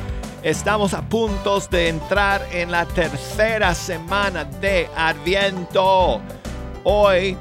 Estamos 0.45 0.95
a 0.95 1.03
puntos 1.03 1.69
de 1.69 1.89
entrar 1.89 2.47
en 2.53 2.71
la 2.71 2.87
tercera 2.87 3.75
semana 3.75 4.45
de 4.45 4.89
Adviento. 4.97 6.23
Hoy 6.89 7.37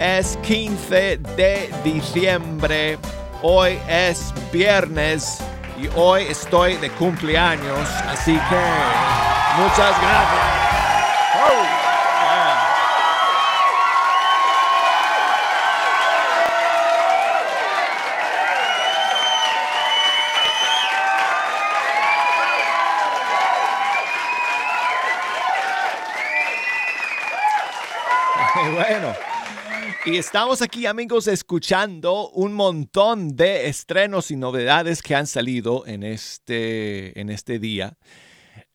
es 0.00 0.38
15 0.38 1.18
de 1.36 1.70
diciembre. 1.84 2.96
Hoy 3.42 3.78
es 3.86 4.32
viernes 4.50 5.40
y 5.78 5.88
hoy 5.94 6.22
estoy 6.22 6.78
de 6.78 6.88
cumpleaños. 6.92 7.86
Así 8.08 8.32
que 8.32 9.60
muchas 9.60 10.00
gracias. 10.00 10.71
Bueno, 28.88 29.14
y 30.04 30.16
estamos 30.16 30.60
aquí 30.60 30.86
amigos 30.86 31.28
escuchando 31.28 32.30
un 32.30 32.52
montón 32.52 33.36
de 33.36 33.68
estrenos 33.68 34.32
y 34.32 34.36
novedades 34.36 35.02
que 35.02 35.14
han 35.14 35.28
salido 35.28 35.86
en 35.86 36.02
este, 36.02 37.20
en 37.20 37.30
este 37.30 37.60
día. 37.60 37.96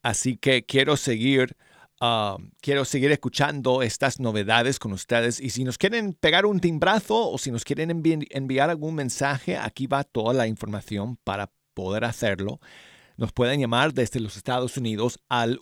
Así 0.01 0.37
que 0.37 0.65
quiero 0.65 0.95
seguir, 0.95 1.57
ah, 1.99 2.37
quiero 2.61 2.85
seguir 2.85 3.11
escuchando 3.11 3.81
estas 3.81 4.21
novedades 4.21 4.79
con 4.79 4.93
ustedes. 4.93 5.41
Y 5.41 5.49
si 5.49 5.65
nos 5.65 5.77
quieren 5.77 6.13
pegar 6.13 6.45
un 6.45 6.61
timbrazo 6.61 7.29
o 7.29 7.37
si 7.37 7.51
nos 7.51 7.65
quieren 7.65 7.89
envi- 7.89 8.27
enviar 8.29 8.69
algún 8.69 8.95
mensaje, 8.95 9.57
aquí 9.57 9.87
va 9.87 10.05
toda 10.05 10.33
la 10.33 10.47
información 10.47 11.17
para 11.25 11.51
poder 11.73 12.05
hacerlo. 12.05 12.61
Nos 13.17 13.33
pueden 13.33 13.59
llamar 13.59 13.93
desde 13.93 14.21
los 14.21 14.37
Estados 14.37 14.77
Unidos 14.77 15.19
al 15.27 15.59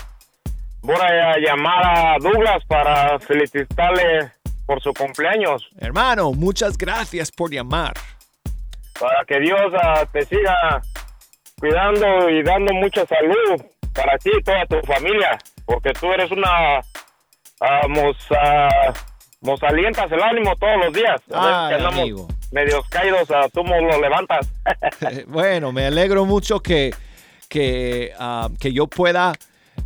voy 0.79 0.95
a 0.95 1.37
llamar 1.37 1.83
a 1.85 2.17
Douglas 2.21 2.63
para 2.69 3.19
felicitarle 3.19 4.31
por 4.65 4.81
su 4.81 4.93
cumpleaños, 4.93 5.67
Hermano, 5.77 6.31
muchas 6.31 6.77
gracias 6.77 7.31
por 7.31 7.51
llamar. 7.51 7.93
para 8.97 9.25
que 9.25 9.39
Dios 9.41 9.71
ah, 9.79 10.05
te 10.11 10.25
siga 10.25 10.81
cuidando 11.59 12.29
y 12.29 12.43
dando 12.43 12.73
mucha 12.73 13.05
salud 13.05 13.61
para 13.93 14.17
ti 14.17 14.29
y 14.37 14.43
toda 14.43 14.65
tu 14.65 14.79
familia, 14.85 15.37
porque 15.65 15.91
tú 15.93 16.11
eres 16.11 16.29
una... 16.31 16.79
ah, 17.61 17.87
mos, 17.87 18.17
ah, 18.37 18.93
nos 19.41 19.61
alientas 19.63 20.11
el 20.11 20.21
ánimo 20.21 20.55
todos 20.55 20.77
los 20.85 20.93
días. 20.93 21.21
A 21.31 21.39
veces 21.39 21.55
Ay, 21.55 21.69
que 21.69 21.75
andamos 21.75 21.99
amigo. 22.01 22.27
medios 22.51 22.87
caídos, 22.89 23.31
ah, 23.31 23.47
tú 23.53 23.63
mo- 23.63 23.79
lo 23.79 24.01
levantas. 24.01 24.51
bueno, 25.27 25.71
me 25.71 25.85
alegro 25.85 26.25
mucho 26.25 26.59
que, 26.59 26.93
que, 27.47 28.11
ah, 28.19 28.49
que 28.59 28.73
yo 28.73 28.87
pueda 28.87 29.33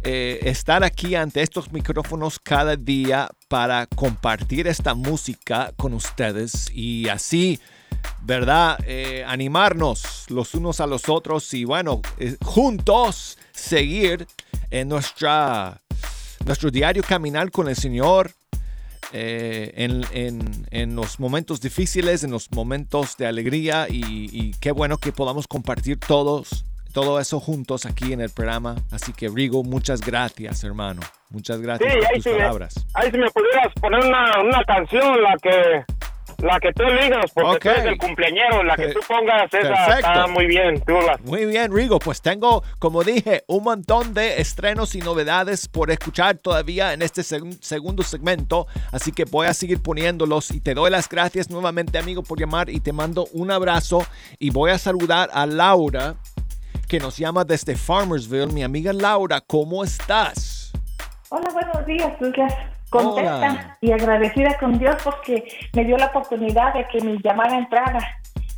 eh, 0.03 0.39
estar 0.43 0.83
aquí 0.83 1.15
ante 1.15 1.41
estos 1.41 1.71
micrófonos 1.71 2.39
cada 2.39 2.75
día 2.75 3.29
para 3.47 3.85
compartir 3.95 4.67
esta 4.67 4.93
música 4.95 5.71
con 5.77 5.93
ustedes 5.93 6.71
y 6.73 7.09
así, 7.09 7.59
¿verdad? 8.21 8.77
Eh, 8.85 9.23
animarnos 9.27 10.25
los 10.29 10.53
unos 10.53 10.79
a 10.79 10.87
los 10.87 11.09
otros 11.09 11.53
y 11.53 11.65
bueno, 11.65 12.01
eh, 12.17 12.35
juntos 12.43 13.37
seguir 13.51 14.27
en 14.71 14.87
nuestra, 14.89 15.79
nuestro 16.45 16.69
diario 16.71 17.01
caminar 17.03 17.49
con 17.51 17.67
el 17.69 17.75
Señor 17.75 18.31
eh, 19.11 19.71
en, 19.75 20.03
en- 20.11 20.67
en 20.69 20.95
los 20.95 21.19
momentos 21.19 21.59
difíciles, 21.61 22.23
en 22.23 22.31
los 22.31 22.51
momentos 22.51 23.17
de 23.17 23.25
alegría 23.25 23.87
y, 23.89 24.29
y 24.31 24.51
qué 24.59 24.71
bueno 24.71 24.97
que 24.99 25.11
podamos 25.11 25.47
compartir 25.47 25.99
todos, 25.99 26.63
todo 26.93 27.19
eso 27.19 27.39
juntos 27.39 27.87
aquí 27.87 28.13
en 28.13 28.21
el 28.21 28.29
programa. 28.29 28.75
Así 28.91 29.11
que 29.13 29.27
Rigo, 29.29 29.63
muchas 29.63 30.01
gracias, 30.01 30.63
hermano. 30.63 31.01
Muchas 31.31 31.57
Sí, 31.57 31.63
gracias 31.63 31.95
por 31.95 32.13
tus 32.15 32.25
me- 32.27 32.37
palabras. 32.39 32.85
ahí 32.93 33.09
si 33.11 33.17
me 33.17 33.31
pudieras 33.31 33.73
poner 33.81 34.05
una, 34.05 34.41
una 34.41 34.63
canción, 34.65 35.23
la 35.23 35.35
que 35.41 35.83
la 36.41 36.59
que 36.59 36.71
tú 36.73 36.83
eligas, 36.83 37.31
porque 37.33 37.49
Ok. 37.49 37.59
tú 37.63 37.69
eres 37.69 37.85
el 37.85 37.97
cumpleañero, 37.97 38.63
la 38.63 38.75
que 38.75 38.87
tú 38.89 38.99
pongas, 39.07 39.45
esa 39.53 39.59
perfecto. 39.69 39.95
está 39.97 40.27
muy 40.27 40.45
bien, 40.47 40.81
tú 40.85 40.93
la- 40.93 41.17
Muy 41.23 41.45
bien, 41.45 41.73
Rigo. 41.73 41.99
Pues 41.99 42.21
tengo, 42.21 42.63
como 42.79 43.03
dije, 43.03 43.43
un 43.47 43.63
montón 43.63 44.13
de 44.13 44.41
estrenos 44.41 44.95
y 44.95 44.99
novedades 44.99 45.67
por 45.67 45.91
escuchar 45.91 46.37
todavía 46.37 46.93
en 46.93 47.01
este 47.01 47.21
segun- 47.21 47.57
segundo 47.61 48.03
segmento. 48.03 48.67
Así 48.91 49.11
que 49.11 49.25
voy 49.25 49.47
a 49.47 49.53
seguir 49.53 49.81
poniéndolos 49.81 50.51
y 50.51 50.61
te 50.61 50.73
doy 50.73 50.89
las 50.91 51.09
gracias 51.09 51.49
nuevamente, 51.49 51.97
amigo, 51.97 52.23
por 52.23 52.39
llamar 52.39 52.69
y 52.69 52.79
te 52.79 52.93
mando 52.93 53.27
un 53.33 53.51
abrazo. 53.51 54.05
Y 54.39 54.49
voy 54.49 54.71
a 54.71 54.77
saludar 54.77 55.29
a 55.33 55.45
Laura, 55.45 56.15
que 56.87 56.99
nos 56.99 57.17
llama 57.17 57.43
desde 57.43 57.75
Farmersville. 57.75 58.47
Mi 58.53 58.63
amiga 58.63 58.93
Laura, 58.93 59.41
¿cómo 59.41 59.83
estás? 59.83 60.71
Hola, 61.29 61.47
buenos 61.53 61.85
días, 61.85 62.11
Douglas. 62.19 62.53
Contenta 62.89 63.37
Hola. 63.37 63.77
y 63.81 63.91
agradecida 63.91 64.57
con 64.59 64.79
Dios 64.79 64.95
porque 65.03 65.43
me 65.73 65.83
dio 65.85 65.97
la 65.97 66.07
oportunidad 66.07 66.73
de 66.73 66.87
que 66.87 67.01
mi 67.01 67.17
llamada 67.21 67.57
entrara 67.57 67.99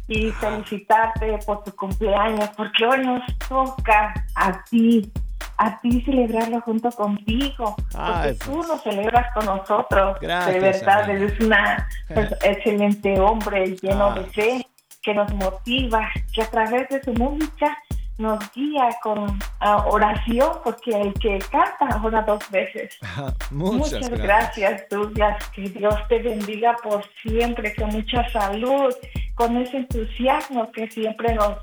y 0.07 0.29
felicitarte 0.31 1.37
por 1.45 1.63
tu 1.63 1.73
cumpleaños, 1.75 2.49
porque 2.57 2.85
hoy 2.85 3.05
nos 3.05 3.21
toca 3.47 4.13
a 4.35 4.63
ti, 4.65 5.11
a 5.57 5.79
ti 5.79 6.01
celebrarlo 6.01 6.59
junto 6.61 6.89
contigo, 6.91 7.75
porque 7.91 8.37
tú 8.43 8.63
lo 8.67 8.77
celebras 8.79 9.33
con 9.33 9.45
nosotros. 9.45 10.17
Gracias, 10.21 10.53
de 10.53 10.59
verdad, 10.59 11.03
amiga. 11.03 11.19
eres 11.25 11.39
una 11.39 11.87
pues, 12.13 12.31
excelente 12.43 13.19
hombre 13.19 13.75
lleno 13.81 14.07
Ah. 14.07 14.13
de 14.15 14.23
fe, 14.25 14.67
que 15.01 15.13
nos 15.13 15.33
motiva, 15.33 16.09
que 16.33 16.41
a 16.41 16.49
través 16.49 16.89
de 16.89 17.01
su 17.03 17.13
música 17.13 17.77
nos 18.17 18.39
guía 18.53 18.89
con 19.01 19.39
oración, 19.85 20.51
porque 20.63 20.91
el 20.91 21.13
que 21.15 21.39
canta 21.51 22.01
ora 22.03 22.21
dos 22.21 22.49
veces. 22.51 22.97
Muchas, 23.51 23.93
Muchas 23.93 24.09
gracias. 24.09 24.89
Douglas. 24.89 25.49
Que 25.49 25.63
Dios 25.63 25.95
te 26.07 26.19
bendiga 26.19 26.75
por 26.83 27.03
siempre, 27.21 27.73
con 27.75 27.89
mucha 27.89 28.27
salud, 28.29 28.93
con 29.35 29.57
ese 29.57 29.77
entusiasmo 29.77 30.71
que 30.71 30.89
siempre 30.89 31.33
nos, 31.35 31.57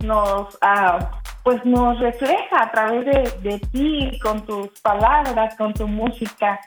nos, 0.00 0.58
ah, 0.62 1.20
pues 1.42 1.64
nos 1.64 1.98
refleja 1.98 2.62
a 2.62 2.70
través 2.70 3.04
de, 3.06 3.50
de 3.50 3.58
ti, 3.58 4.18
con 4.22 4.44
tus 4.44 4.68
palabras, 4.80 5.56
con 5.56 5.72
tu 5.74 5.86
música. 5.86 6.60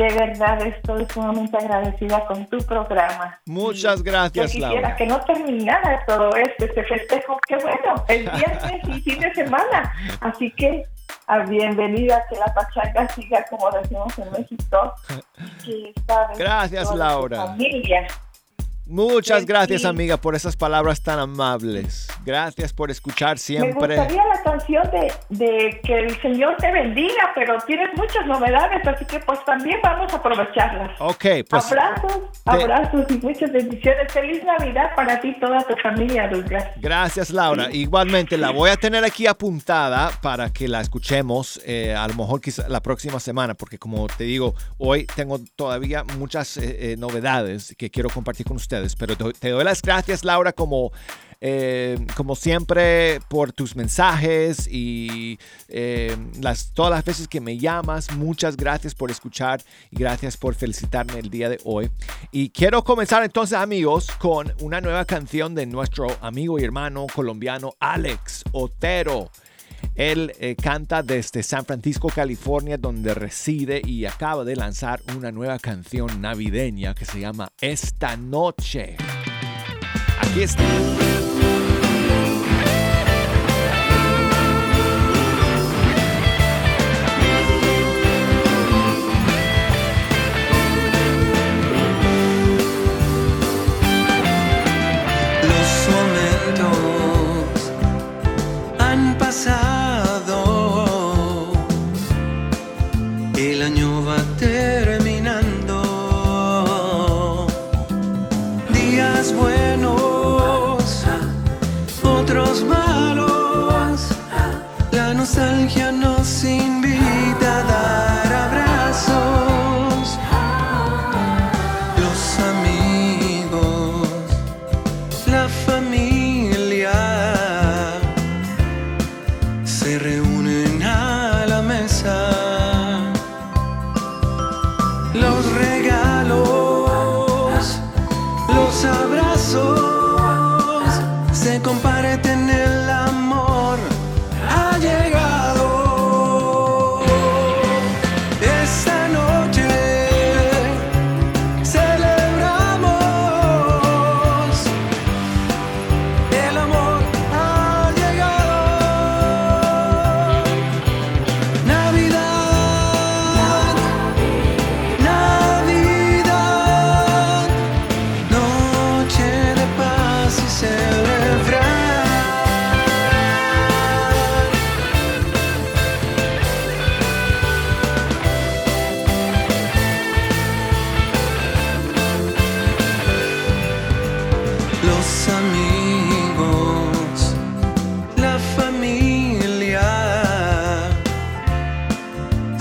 De 0.00 0.08
verdad 0.14 0.66
estoy 0.66 1.06
sumamente 1.12 1.58
agradecida 1.58 2.24
con 2.24 2.46
tu 2.46 2.56
programa. 2.60 3.38
Muchas 3.44 3.98
Yo 3.98 4.04
gracias, 4.04 4.52
quisiera 4.52 4.70
Laura. 4.72 4.96
que 4.96 5.04
no 5.04 5.20
terminara 5.26 6.02
todo 6.06 6.34
esto, 6.36 6.64
este 6.64 6.84
festejo. 6.84 7.38
Qué 7.46 7.56
bueno, 7.56 8.02
el 8.08 8.22
viernes 8.30 8.80
y 8.88 9.00
fin 9.02 9.20
de 9.20 9.34
semana. 9.34 9.92
Así 10.22 10.50
que 10.52 10.84
ah, 11.26 11.40
bienvenida, 11.40 12.24
que 12.30 12.36
la 12.36 12.46
pachanga 12.46 13.06
siga 13.10 13.44
como 13.50 13.70
decimos 13.72 14.18
en 14.18 14.32
México. 14.32 14.94
Que 15.64 15.92
Gracias, 16.38 16.94
Laura. 16.94 17.44
Familia. 17.48 18.06
Muchas 18.90 19.40
Sí, 19.40 19.46
gracias, 19.46 19.82
sí. 19.82 19.86
amiga, 19.86 20.16
por 20.16 20.34
esas 20.34 20.56
palabras 20.56 21.00
tan 21.00 21.20
amables. 21.20 22.08
Gracias 22.24 22.72
por 22.72 22.90
escuchar 22.90 23.34
Me 23.34 23.38
siempre. 23.38 23.96
gustaría 23.96 24.24
la 24.26 24.42
canción 24.42 24.82
de, 24.90 25.12
de 25.28 25.80
que 25.84 25.94
el 26.00 26.20
Señor 26.20 26.56
te 26.58 26.72
bendiga, 26.72 27.30
pero 27.36 27.56
tienes 27.66 27.88
muchas 27.96 28.26
novedades, 28.26 28.84
así 28.86 29.04
que 29.04 29.20
pues 29.20 29.38
también 29.44 29.78
vamos 29.82 30.12
a 30.12 30.16
aprovecharlas. 30.16 31.00
Ok, 31.00 31.24
pues 31.48 31.64
abrazos, 31.70 32.18
abrazos 32.44 33.06
y 33.10 33.18
muchas 33.18 33.52
bendiciones. 33.52 34.12
Feliz 34.12 34.42
Navidad 34.42 34.90
para 34.96 35.20
ti 35.20 35.28
y 35.28 35.38
toda 35.38 35.62
tu 35.62 35.76
familia, 35.76 36.26
Douglas. 36.26 36.64
Gracias, 36.78 37.30
Laura. 37.30 37.68
Igualmente, 37.70 38.36
la 38.36 38.50
voy 38.50 38.70
a 38.70 38.76
tener 38.76 39.04
aquí 39.04 39.28
apuntada 39.28 40.10
para 40.20 40.52
que 40.52 40.66
la 40.66 40.80
escuchemos 40.80 41.60
eh, 41.64 41.94
a 41.94 42.08
lo 42.08 42.14
mejor 42.14 42.40
quizá 42.40 42.68
la 42.68 42.80
próxima 42.80 43.20
semana, 43.20 43.54
porque 43.54 43.78
como 43.78 44.08
te 44.08 44.24
digo, 44.24 44.54
hoy 44.78 45.06
tengo 45.14 45.38
todavía 45.54 46.02
muchas 46.18 46.56
eh, 46.56 46.92
eh, 46.92 46.96
novedades 46.98 47.74
que 47.78 47.88
quiero 47.88 48.10
compartir 48.10 48.46
con 48.46 48.56
ustedes. 48.56 48.79
Pero 48.98 49.16
te, 49.16 49.50
doy 49.50 49.64
las 49.64 49.82
gracias, 49.82 50.24
Laura, 50.24 50.52
como, 50.52 50.92
eh, 51.40 51.98
como 52.16 52.36
siempre, 52.36 53.20
por 53.28 53.52
tus 53.52 53.76
mensajes 53.76 54.68
y 54.70 55.38
eh, 55.68 56.16
las, 56.40 56.72
todas 56.72 56.90
las 56.90 57.04
veces 57.04 57.28
que 57.28 57.40
me 57.40 57.58
llamas. 57.58 58.10
Muchas 58.12 58.56
gracias 58.56 58.94
por 58.94 59.10
escuchar 59.10 59.62
y 59.90 59.98
gracias 59.98 60.36
por 60.36 60.54
felicitarme 60.54 61.18
el 61.18 61.30
día 61.30 61.48
de 61.48 61.60
hoy. 61.64 61.90
Y 62.32 62.50
quiero 62.50 62.84
comenzar 62.84 63.22
entonces, 63.22 63.58
amigos, 63.58 64.08
con 64.18 64.52
una 64.60 64.80
nueva 64.80 65.04
canción 65.04 65.54
de 65.54 65.66
nuestro 65.66 66.08
amigo 66.20 66.58
y 66.58 66.64
hermano 66.64 67.06
colombiano 67.14 67.74
Alex 67.80 68.44
Otero. 68.52 69.30
Él 69.94 70.32
eh, 70.40 70.56
canta 70.56 71.02
desde 71.02 71.42
San 71.42 71.64
Francisco, 71.64 72.08
California, 72.08 72.78
donde 72.78 73.14
reside 73.14 73.82
y 73.84 74.06
acaba 74.06 74.44
de 74.44 74.56
lanzar 74.56 75.00
una 75.16 75.30
nueva 75.30 75.58
canción 75.58 76.20
navideña 76.20 76.94
que 76.94 77.04
se 77.04 77.20
llama 77.20 77.52
Esta 77.60 78.16
Noche. 78.16 78.96
Aquí 80.20 80.42
está. 80.42 80.64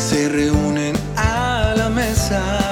Se 0.10 0.28
reúnen 0.28 0.96
a 1.16 1.76
la 1.78 1.88
mesa. 1.88 2.69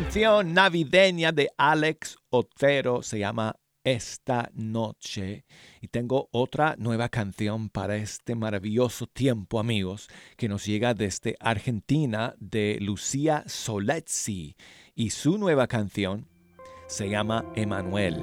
Canción 0.00 0.54
navideña 0.54 1.32
de 1.32 1.50
Alex 1.58 2.18
Otero 2.30 3.02
se 3.02 3.18
llama 3.18 3.56
Esta 3.82 4.48
Noche. 4.54 5.44
Y 5.80 5.88
tengo 5.88 6.28
otra 6.30 6.76
nueva 6.78 7.08
canción 7.08 7.68
para 7.68 7.96
este 7.96 8.36
maravilloso 8.36 9.08
tiempo, 9.08 9.58
amigos, 9.58 10.08
que 10.36 10.48
nos 10.48 10.64
llega 10.64 10.94
desde 10.94 11.34
Argentina 11.40 12.36
de 12.38 12.78
Lucía 12.80 13.42
Solezzi. 13.48 14.54
Y 14.94 15.10
su 15.10 15.36
nueva 15.36 15.66
canción 15.66 16.28
se 16.86 17.10
llama 17.10 17.44
Emanuel. 17.56 18.22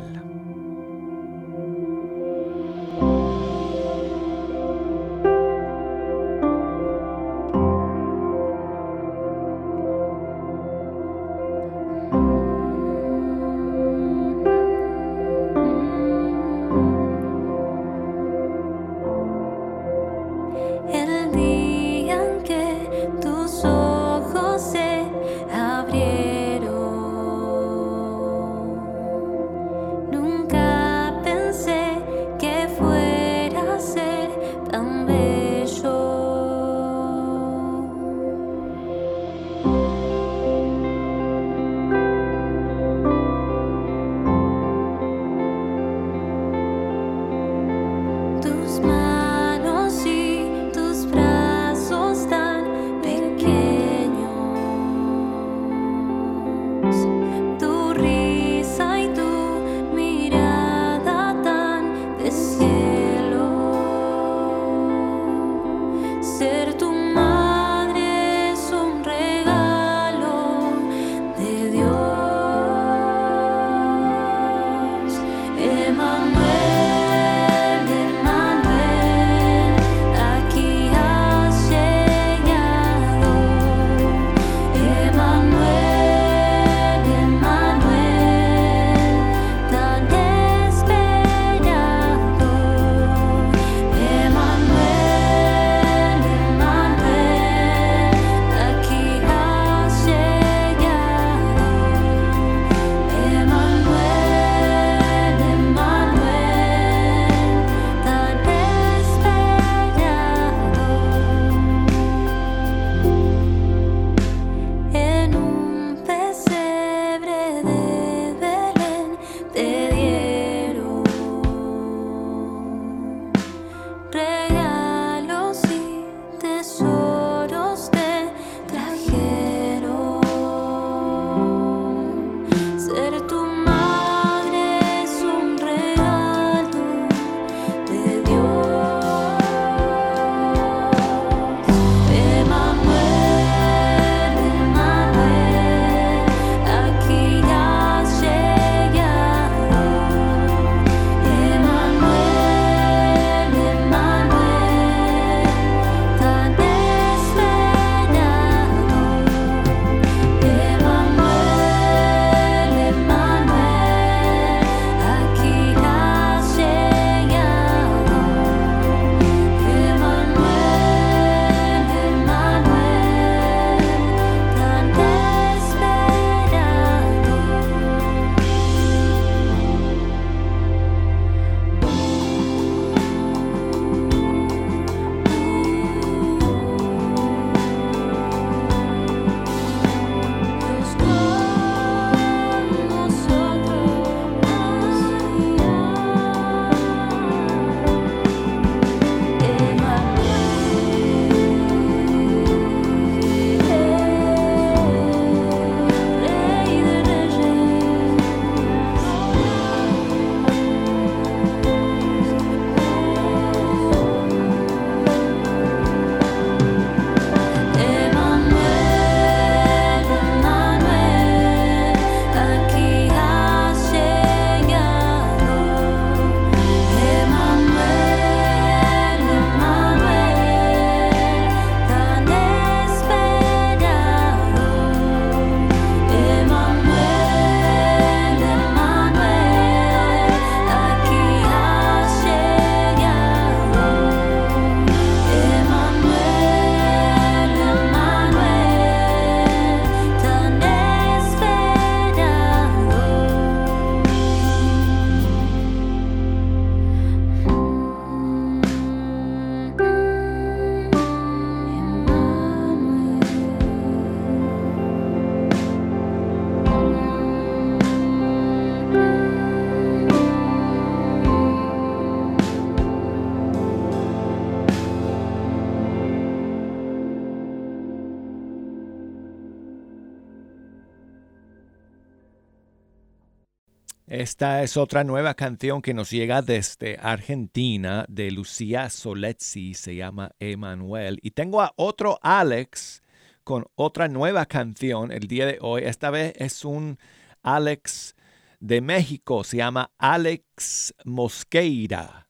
Esta 284.35 284.63
es 284.63 284.75
otra 284.75 285.05
nueva 285.05 285.33
canción 285.33 285.81
que 285.81 285.93
nos 285.93 286.11
llega 286.11 286.41
desde 286.41 286.97
Argentina 287.01 288.05
de 288.09 288.31
Lucía 288.31 288.89
Soletzi, 288.89 289.73
se 289.75 289.95
llama 289.95 290.31
Emanuel. 290.39 291.19
Y 291.21 291.31
tengo 291.31 291.61
a 291.61 291.71
otro 291.77 292.19
Alex 292.21 293.01
con 293.45 293.65
otra 293.75 294.09
nueva 294.09 294.45
canción 294.45 295.13
el 295.13 295.29
día 295.29 295.45
de 295.45 295.57
hoy. 295.61 295.83
Esta 295.85 296.09
vez 296.09 296.33
es 296.35 296.65
un 296.65 296.99
Alex 297.43 298.17
de 298.59 298.81
México, 298.81 299.45
se 299.45 299.55
llama 299.55 299.93
Alex 299.97 300.93
Mosqueira. 301.05 302.27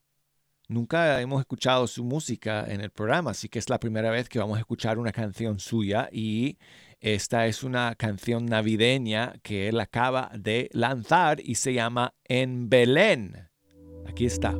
Nunca 0.67 1.19
hemos 1.21 1.39
escuchado 1.39 1.87
su 1.87 2.03
música 2.03 2.67
en 2.67 2.81
el 2.81 2.91
programa, 2.91 3.31
así 3.31 3.49
que 3.49 3.57
es 3.57 3.67
la 3.67 3.79
primera 3.79 4.11
vez 4.11 4.29
que 4.29 4.37
vamos 4.37 4.57
a 4.57 4.59
escuchar 4.59 4.99
una 4.99 5.11
canción 5.11 5.57
suya 5.59 6.07
y 6.11 6.59
esta 7.05 7.45
es 7.45 7.61
una 7.61 7.93
canción 7.93 8.47
navideña 8.47 9.33
que 9.43 9.67
él 9.67 9.79
acaba 9.79 10.31
de 10.35 10.71
lanzar 10.73 11.39
y 11.39 11.53
se 11.53 11.71
llama 11.71 12.15
En 12.23 12.67
Belén. 12.67 13.47
Aquí 14.07 14.25
está. 14.25 14.55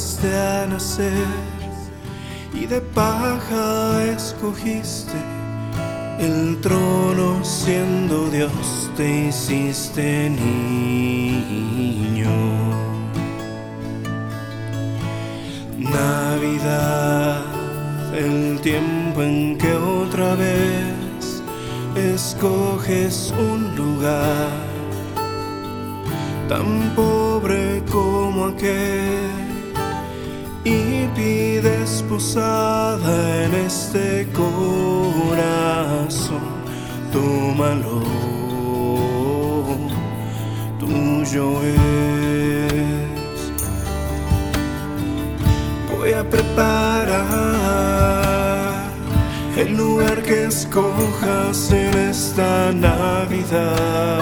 Portal 0.00 0.20
fuiste 0.20 0.34
a 0.34 0.66
nacer 0.66 1.26
y 2.54 2.66
de 2.66 2.80
paja 2.80 4.04
escogiste 4.04 5.18
el 6.18 6.58
trono 6.60 7.44
siendo 7.44 8.28
Dios 8.30 8.90
te 8.96 9.28
hiciste 9.28 10.30
niño. 10.30 11.50
Navidad, 15.78 17.42
el 18.14 18.60
tiempo 18.60 19.22
en 19.22 19.56
que 19.56 19.72
otra 19.74 20.34
vez 20.34 21.42
escoges 21.96 23.32
un 23.38 23.74
lugar 23.76 24.50
tan 26.48 26.94
pobre 26.94 27.82
como 27.90 28.46
aquel 28.46 28.99
posada 32.20 33.16
en 33.44 33.54
este 33.54 34.28
corazón. 34.34 35.40
Tómalo, 37.12 38.02
tuyo 40.78 41.62
es 41.62 43.40
voy 45.90 46.12
a 46.12 46.22
preparar 46.28 47.20
el 49.56 49.76
lugar 49.76 50.22
que 50.22 50.44
escojas 50.44 51.72
en 51.72 51.94
esta 52.10 52.70
Navidad. 52.72 54.18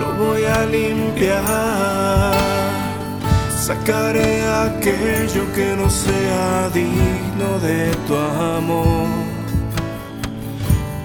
Lo 0.00 0.08
voy 0.24 0.44
a 0.44 0.64
limpiar, 0.64 2.57
sacaré 3.58 4.46
aquello 4.46 5.42
que 5.54 5.76
no 5.76 5.90
sea 5.90 6.70
digno 6.72 7.58
de 7.60 7.90
tu 8.06 8.16
amor. 8.16 9.08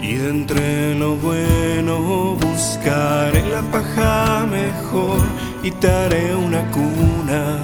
Y 0.02 0.14
de 0.16 0.30
entre 0.30 0.96
lo 0.96 1.16
bueno 1.16 2.36
buscaré 2.36 3.44
la 3.50 3.62
paja 3.72 4.46
mejor 4.46 5.20
y 5.64 5.72
te 5.72 5.90
haré 5.90 6.36
una 6.36 6.70
cuna 6.72 7.58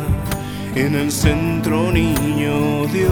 en 0.75 0.95
el 0.95 1.11
centro, 1.11 1.91
niño 1.91 2.87
Dios. 2.87 3.09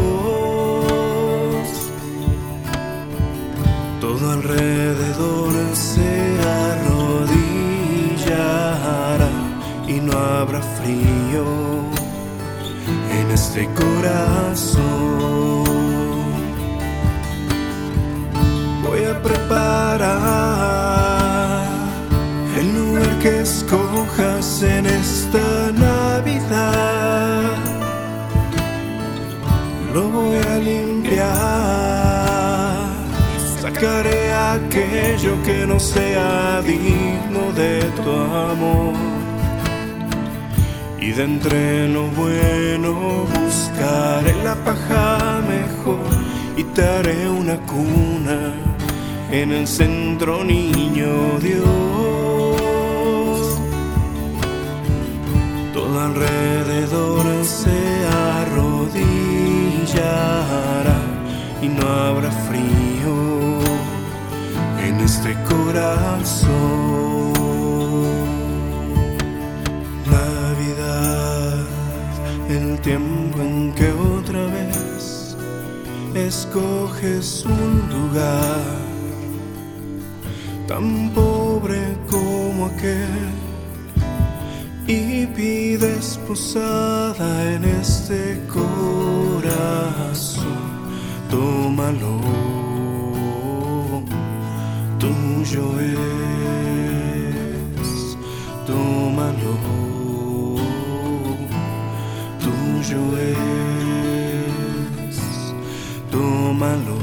Todo 3.99 4.31
alrededor 4.31 5.53
se 5.73 6.39
arrodillará 6.63 9.36
y 9.87 9.99
no 10.01 10.17
habrá 10.17 10.61
frío 10.61 11.45
en 13.11 13.31
este 13.31 13.67
corazón. 13.73 14.83
Voy 18.83 19.03
a 19.05 19.21
preparar 19.21 20.07
el 22.59 22.75
lugar 22.75 23.19
que 23.19 23.41
escojas 23.41 24.63
en 24.63 24.85
esta 24.87 25.71
Navidad. 25.71 27.43
Lo 29.93 30.09
voy 30.09 30.35
a 30.35 30.57
limpiar, 30.59 31.27
sacaré 33.61 34.33
aquello 34.33 35.41
que 35.43 35.65
no 35.65 35.79
sea 35.79 36.61
digno 36.61 37.53
de 37.55 37.81
tu 37.95 38.11
amor. 38.11 39.16
Y 41.07 41.11
de 41.11 41.23
entre 41.23 41.87
lo 41.87 42.07
bueno 42.07 43.25
buscaré 43.33 44.33
la 44.43 44.55
paja 44.55 45.41
mejor 45.47 46.01
y 46.57 46.65
te 46.65 46.83
haré 46.83 47.29
una 47.29 47.55
cuna 47.61 48.51
en 49.31 49.53
el 49.53 49.65
centro, 49.67 50.43
niño 50.43 51.39
Dios. 51.39 51.65
Todo 55.73 55.97
alrededor 55.97 57.23
se 57.45 58.05
arrodillará 58.41 59.07
y 61.61 61.69
no 61.69 61.87
habrá 61.87 62.31
frío 62.31 63.61
en 64.85 64.99
este 64.99 65.37
corazón. 65.43 67.06
Tiempo 72.87 73.37
en 73.41 73.73
que 73.73 73.91
otra 73.91 74.45
vez 74.47 75.35
escoges 76.15 77.43
un 77.43 77.89
lugar 77.89 78.63
tan 80.69 81.11
pobre 81.13 81.81
como 82.09 82.67
aquel 82.67 83.27
y 84.87 85.25
pides 85.35 86.17
posada 86.25 87.29
en 87.55 87.65
este 87.65 88.39
corazón. 88.47 89.67
Tómalo, 91.29 92.21
tuyo 94.97 95.77
es. 95.81 95.97
Tómalo, 98.65 99.56
tuyo 102.87 103.17
es. 103.17 105.07
Tómalo. 106.11 106.96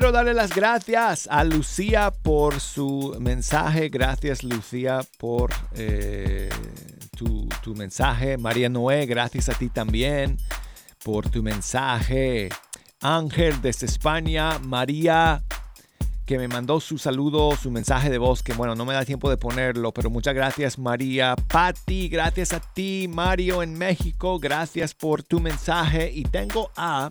Quiero 0.00 0.12
darle 0.12 0.32
las 0.32 0.54
gracias 0.54 1.28
a 1.30 1.44
Lucía 1.44 2.10
por 2.10 2.58
su 2.58 3.14
mensaje. 3.20 3.90
Gracias 3.90 4.42
Lucía 4.42 5.02
por 5.18 5.50
eh, 5.74 6.48
tu, 7.14 7.46
tu 7.62 7.74
mensaje. 7.74 8.38
María 8.38 8.70
Noé, 8.70 9.04
gracias 9.04 9.50
a 9.50 9.52
ti 9.52 9.68
también 9.68 10.38
por 11.04 11.28
tu 11.28 11.42
mensaje. 11.42 12.48
Ángel 13.02 13.60
desde 13.60 13.84
España, 13.84 14.58
María, 14.60 15.42
que 16.24 16.38
me 16.38 16.48
mandó 16.48 16.80
su 16.80 16.96
saludo, 16.96 17.54
su 17.54 17.70
mensaje 17.70 18.08
de 18.08 18.16
voz, 18.16 18.42
que 18.42 18.54
bueno, 18.54 18.74
no 18.74 18.86
me 18.86 18.94
da 18.94 19.04
tiempo 19.04 19.28
de 19.28 19.36
ponerlo, 19.36 19.92
pero 19.92 20.08
muchas 20.08 20.32
gracias 20.32 20.78
María. 20.78 21.36
Patti, 21.36 22.08
gracias 22.08 22.54
a 22.54 22.60
ti, 22.60 23.06
Mario 23.06 23.62
en 23.62 23.76
México, 23.76 24.38
gracias 24.38 24.94
por 24.94 25.22
tu 25.22 25.40
mensaje. 25.40 26.10
Y 26.10 26.22
tengo 26.22 26.70
a 26.74 27.10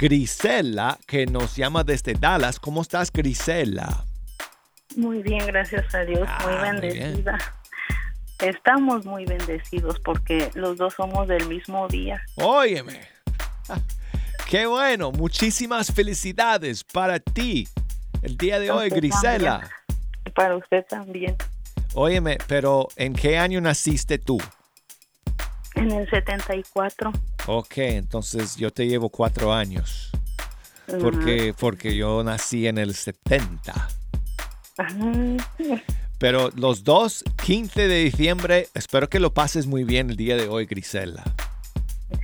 Grisela, 0.00 0.98
que 1.06 1.26
nos 1.26 1.54
llama 1.56 1.84
desde 1.84 2.14
Dallas. 2.14 2.58
¿Cómo 2.58 2.80
estás, 2.80 3.12
Grisela? 3.12 4.02
Muy 4.96 5.22
bien, 5.22 5.46
gracias 5.46 5.94
a 5.94 6.00
Dios, 6.06 6.20
muy 6.20 6.28
Ah, 6.28 6.72
muy 6.72 6.88
bendecida. 6.88 7.38
Estamos 8.38 9.04
muy 9.04 9.26
bendecidos 9.26 10.00
porque 10.00 10.50
los 10.54 10.78
dos 10.78 10.94
somos 10.94 11.28
del 11.28 11.46
mismo 11.48 11.86
día. 11.88 12.22
Óyeme. 12.36 13.00
Qué 14.48 14.64
bueno, 14.64 15.12
muchísimas 15.12 15.92
felicidades 15.92 16.82
para 16.82 17.20
ti 17.20 17.68
el 18.22 18.38
día 18.38 18.58
de 18.58 18.70
hoy, 18.70 18.88
Grisela. 18.88 19.60
también. 19.60 20.34
Para 20.34 20.56
usted 20.56 20.84
también. 20.88 21.36
Óyeme, 21.92 22.38
pero 22.46 22.88
¿en 22.96 23.12
qué 23.12 23.36
año 23.36 23.60
naciste 23.60 24.16
tú? 24.16 24.38
En 25.74 25.90
el 25.92 26.08
74. 26.08 27.12
Ok, 27.46 27.78
entonces 27.78 28.56
yo 28.56 28.70
te 28.70 28.86
llevo 28.86 29.08
cuatro 29.08 29.52
años. 29.52 30.10
Porque, 31.00 31.54
porque 31.58 31.94
yo 31.94 32.22
nací 32.24 32.66
en 32.66 32.78
el 32.78 32.94
70. 32.94 33.88
Ajá. 34.76 35.12
Pero 36.18 36.50
los 36.56 36.84
dos, 36.84 37.24
15 37.44 37.88
de 37.88 38.04
diciembre, 38.04 38.68
espero 38.74 39.08
que 39.08 39.20
lo 39.20 39.32
pases 39.32 39.66
muy 39.66 39.84
bien 39.84 40.10
el 40.10 40.16
día 40.16 40.36
de 40.36 40.48
hoy, 40.48 40.66
Grisela. 40.66 41.22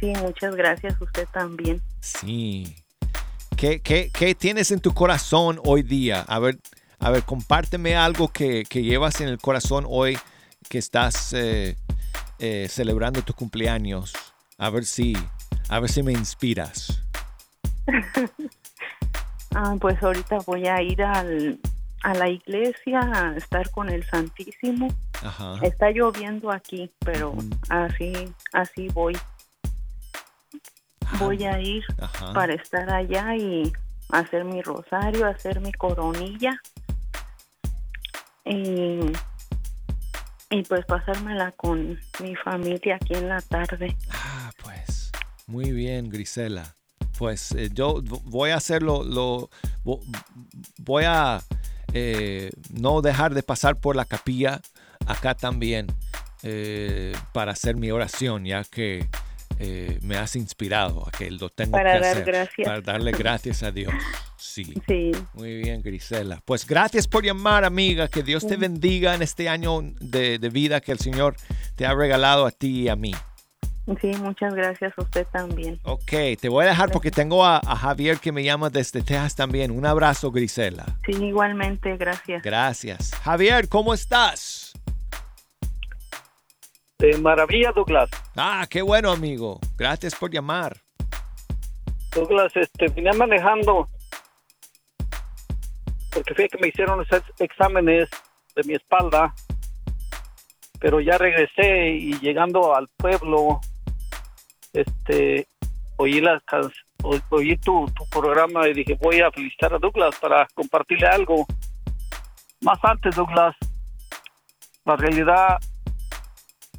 Sí, 0.00 0.12
muchas 0.20 0.54
gracias, 0.54 1.00
usted 1.00 1.26
también. 1.32 1.80
Sí. 2.00 2.76
¿Qué, 3.56 3.80
qué, 3.80 4.10
qué 4.12 4.34
tienes 4.34 4.70
en 4.70 4.80
tu 4.80 4.92
corazón 4.92 5.60
hoy 5.64 5.82
día? 5.82 6.20
A 6.28 6.38
ver, 6.38 6.58
a 6.98 7.10
ver, 7.10 7.22
compárteme 7.22 7.96
algo 7.96 8.28
que, 8.28 8.64
que 8.68 8.82
llevas 8.82 9.20
en 9.20 9.28
el 9.28 9.38
corazón 9.38 9.86
hoy 9.88 10.18
que 10.68 10.78
estás 10.78 11.32
eh, 11.32 11.76
eh, 12.38 12.66
celebrando 12.68 13.22
tu 13.22 13.32
cumpleaños. 13.32 14.12
A 14.58 14.70
ver 14.70 14.84
si, 14.84 15.14
a 15.68 15.80
ver 15.80 15.90
si 15.90 16.02
me 16.02 16.12
inspiras. 16.12 17.02
Ah, 19.58 19.74
pues 19.80 20.02
ahorita 20.02 20.36
voy 20.44 20.66
a 20.66 20.82
ir 20.82 21.02
al, 21.02 21.58
a 22.02 22.12
la 22.12 22.28
iglesia 22.28 23.00
a 23.00 23.34
estar 23.38 23.70
con 23.70 23.88
el 23.88 24.04
Santísimo. 24.04 24.88
Ajá. 25.22 25.54
Está 25.62 25.90
lloviendo 25.92 26.50
aquí, 26.50 26.90
pero 26.98 27.34
así, 27.70 28.12
así 28.52 28.88
voy. 28.88 29.16
Voy 31.18 31.42
a 31.44 31.58
ir 31.58 31.82
Ajá. 31.98 32.34
para 32.34 32.52
estar 32.52 32.92
allá 32.92 33.34
y 33.34 33.72
hacer 34.10 34.44
mi 34.44 34.60
rosario, 34.60 35.26
hacer 35.26 35.60
mi 35.60 35.72
coronilla 35.72 36.60
y, 38.44 39.00
y 40.50 40.62
pues 40.62 40.84
pasármela 40.86 41.52
con 41.52 41.98
mi 42.22 42.34
familia 42.44 42.96
aquí 42.96 43.14
en 43.14 43.28
la 43.28 43.40
tarde. 43.40 43.96
Ah, 44.10 44.50
pues. 44.62 45.10
Muy 45.46 45.72
bien, 45.72 46.08
Grisela. 46.10 46.74
Pues 47.18 47.52
eh, 47.52 47.70
yo 47.72 48.02
voy 48.24 48.50
a 48.50 48.56
hacerlo, 48.56 49.02
lo, 49.04 49.48
vo- 49.84 50.02
voy 50.78 51.04
a 51.06 51.40
eh, 51.94 52.50
no 52.74 53.00
dejar 53.00 53.32
de 53.32 53.42
pasar 53.42 53.76
por 53.76 53.96
la 53.96 54.04
capilla 54.04 54.60
acá 55.06 55.34
también 55.34 55.86
eh, 56.42 57.14
para 57.32 57.52
hacer 57.52 57.76
mi 57.76 57.90
oración, 57.90 58.44
ya 58.44 58.64
que 58.64 59.08
eh, 59.58 59.98
me 60.02 60.16
has 60.16 60.36
inspirado 60.36 61.06
a 61.06 61.10
que 61.10 61.30
lo 61.30 61.48
tengo 61.50 61.72
Para 61.72 61.94
que 61.94 62.00
dar 62.00 62.10
hacer. 62.12 62.24
gracias. 62.24 62.66
Para 62.66 62.80
darle 62.80 63.12
gracias 63.12 63.62
a 63.62 63.70
Dios. 63.70 63.92
Sí. 64.36 64.74
Sí. 64.86 65.12
Muy 65.34 65.56
bien, 65.56 65.82
Grisela. 65.82 66.42
Pues 66.44 66.66
gracias 66.66 67.08
por 67.08 67.24
llamar, 67.24 67.64
amiga. 67.64 68.08
Que 68.08 68.22
Dios 68.22 68.46
te 68.46 68.56
bendiga 68.56 69.14
en 69.14 69.22
este 69.22 69.48
año 69.48 69.80
de, 70.00 70.38
de 70.38 70.48
vida 70.50 70.80
que 70.80 70.92
el 70.92 70.98
Señor 70.98 71.36
te 71.74 71.86
ha 71.86 71.94
regalado 71.94 72.46
a 72.46 72.50
ti 72.50 72.82
y 72.82 72.88
a 72.88 72.96
mí. 72.96 73.12
Sí, 74.00 74.08
muchas 74.20 74.52
gracias 74.52 74.92
a 74.98 75.02
usted 75.02 75.26
también. 75.32 75.78
Ok, 75.84 76.10
te 76.40 76.48
voy 76.48 76.64
a 76.64 76.68
dejar 76.70 76.90
porque 76.90 77.12
tengo 77.12 77.44
a, 77.46 77.58
a 77.58 77.76
Javier 77.76 78.18
que 78.18 78.32
me 78.32 78.42
llama 78.42 78.68
desde 78.68 79.00
Texas 79.00 79.36
también. 79.36 79.70
Un 79.70 79.86
abrazo, 79.86 80.32
Grisela. 80.32 80.84
Sí, 81.06 81.12
igualmente, 81.24 81.96
gracias. 81.96 82.42
Gracias. 82.42 83.14
Javier, 83.22 83.68
¿cómo 83.68 83.94
estás? 83.94 84.65
De 86.98 87.18
maravilla, 87.18 87.72
Douglas. 87.72 88.08
Ah, 88.36 88.66
qué 88.70 88.80
bueno, 88.82 89.10
amigo. 89.10 89.60
Gracias 89.76 90.14
por 90.14 90.30
llamar. 90.32 90.78
Douglas, 92.14 92.52
este, 92.56 92.88
vine 92.88 93.12
manejando 93.12 93.88
porque 96.12 96.34
fue 96.34 96.48
que 96.48 96.56
me 96.58 96.68
hicieron 96.68 96.98
los 97.00 97.12
ex- 97.12 97.40
exámenes 97.40 98.08
de 98.54 98.62
mi 98.64 98.72
espalda, 98.72 99.34
pero 100.80 100.98
ya 101.02 101.18
regresé 101.18 101.90
y 101.90 102.18
llegando 102.20 102.74
al 102.74 102.88
pueblo, 102.96 103.60
este, 104.72 105.46
oí 105.98 106.22
las 106.22 106.42
oí 107.28 107.56
tu, 107.58 107.84
tu 107.94 108.08
programa 108.08 108.66
y 108.66 108.72
dije 108.72 108.96
voy 108.98 109.20
a 109.20 109.30
felicitar 109.30 109.74
a 109.74 109.78
Douglas 109.78 110.16
para 110.18 110.48
compartirle 110.54 111.06
algo. 111.06 111.44
Más 112.62 112.78
antes, 112.82 113.14
Douglas, 113.14 113.54
la 114.86 114.96
realidad 114.96 115.58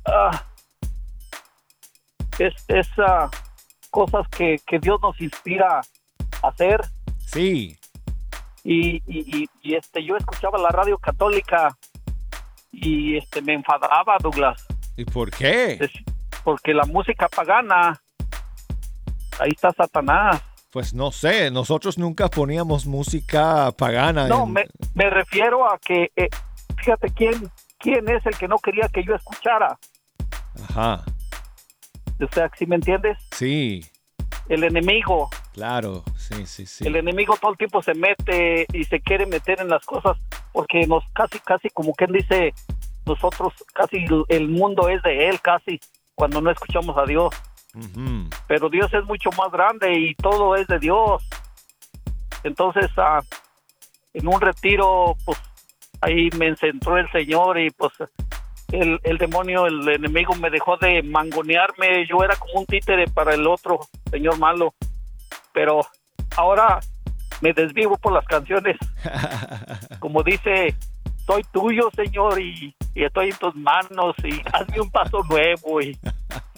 ah, 0.07 0.43
es 2.39 2.53
esa 2.67 3.29
cosas 3.89 4.27
que, 4.29 4.57
que 4.65 4.79
Dios 4.79 4.99
nos 5.01 5.19
inspira 5.21 5.81
a 6.41 6.47
hacer. 6.47 6.81
Sí. 7.25 7.77
Y, 8.63 8.97
y, 8.97 9.03
y, 9.07 9.49
y, 9.61 9.75
este 9.75 10.03
yo 10.03 10.17
escuchaba 10.17 10.57
la 10.57 10.69
radio 10.69 10.97
católica 10.97 11.77
y 12.71 13.17
este 13.17 13.41
me 13.41 13.53
enfadaba, 13.53 14.17
Douglas. 14.21 14.65
¿Y 14.97 15.05
por 15.05 15.31
qué? 15.31 15.73
Es- 15.79 15.91
porque 16.43 16.73
la 16.73 16.85
música 16.85 17.27
pagana, 17.27 18.01
ahí 19.39 19.49
está 19.51 19.71
Satanás. 19.73 20.41
Pues 20.71 20.93
no 20.93 21.11
sé, 21.11 21.49
nosotros 21.51 21.97
nunca 21.97 22.29
poníamos 22.29 22.85
música 22.85 23.71
pagana. 23.71 24.27
No, 24.27 24.43
en- 24.43 24.53
me, 24.53 24.65
me 24.95 25.09
refiero 25.09 25.69
a 25.69 25.77
que, 25.79 26.11
eh, 26.15 26.29
fíjate 26.77 27.09
quién, 27.11 27.49
quién 27.79 28.07
es 28.09 28.25
el 28.25 28.37
que 28.37 28.47
no 28.47 28.57
quería 28.59 28.87
que 28.89 29.03
yo 29.03 29.15
escuchara. 29.15 29.77
Ajá. 30.69 31.03
O 32.19 32.27
sea, 32.33 32.49
si 32.57 32.65
me 32.65 32.75
entiendes, 32.75 33.17
Sí, 33.31 33.85
el 34.49 34.63
enemigo. 34.63 35.29
claro. 35.53 36.03
Sí, 36.17 36.45
sí, 36.45 36.65
sí. 36.65 36.85
El 36.87 36.95
enemigo 36.95 37.35
todo 37.39 37.51
el 37.51 37.57
tiempo 37.57 37.81
se 37.81 37.93
mete 37.93 38.65
y 38.73 38.83
se 38.85 38.99
quiere 39.01 39.25
meter 39.25 39.61
en 39.61 39.69
las 39.69 39.85
cosas 39.85 40.17
porque 40.51 40.85
nos 40.87 41.03
casi, 41.13 41.39
casi 41.39 41.69
como 41.69 41.93
quien 41.93 42.11
dice, 42.11 42.53
nosotros 43.05 43.53
casi 43.73 44.05
el- 44.29 44.47
mundo 44.49 44.89
es 44.89 45.01
de 45.03 45.29
él 45.29 45.39
casi 45.41 45.79
cuando 46.15 46.41
no 46.41 46.49
escuchamos 46.51 46.97
a 46.97 47.03
Dios. 47.05 47.33
Pero 48.47 48.69
Dios 48.69 48.91
es 48.93 49.03
mucho 49.05 49.29
más 49.37 49.51
grande 49.51 49.93
y 49.99 50.15
todo 50.15 50.55
es 50.55 50.65
de 50.67 50.79
Dios. 50.79 51.23
Entonces, 52.43 52.89
ah, 52.97 53.21
en 54.13 54.27
un 54.27 54.41
retiro, 54.41 55.15
pues 55.25 55.37
ahí 56.01 56.29
me 56.37 56.55
centró 56.55 56.97
el 56.97 57.09
Señor 57.11 57.59
y 57.59 57.69
pues 57.71 57.93
el, 58.71 58.99
el 59.03 59.17
demonio, 59.17 59.65
el 59.65 59.87
enemigo 59.87 60.35
me 60.35 60.49
dejó 60.49 60.77
de 60.77 61.01
mangonearme. 61.03 62.05
Yo 62.07 62.23
era 62.23 62.35
como 62.35 62.61
un 62.61 62.65
títere 62.65 63.05
para 63.07 63.33
el 63.33 63.47
otro 63.47 63.79
señor 64.11 64.37
malo. 64.37 64.73
Pero 65.53 65.81
ahora 66.35 66.79
me 67.41 67.53
desvivo 67.53 67.97
por 67.97 68.13
las 68.13 68.25
canciones. 68.25 68.77
Como 69.99 70.23
dice, 70.23 70.75
soy 71.25 71.43
tuyo, 71.51 71.89
Señor, 71.95 72.39
y, 72.41 72.75
y 72.95 73.03
estoy 73.03 73.29
en 73.29 73.37
tus 73.37 73.55
manos 73.55 74.15
y 74.23 74.41
hazme 74.53 74.81
un 74.81 74.91
paso 74.91 75.23
nuevo. 75.29 75.81
Y, 75.81 75.97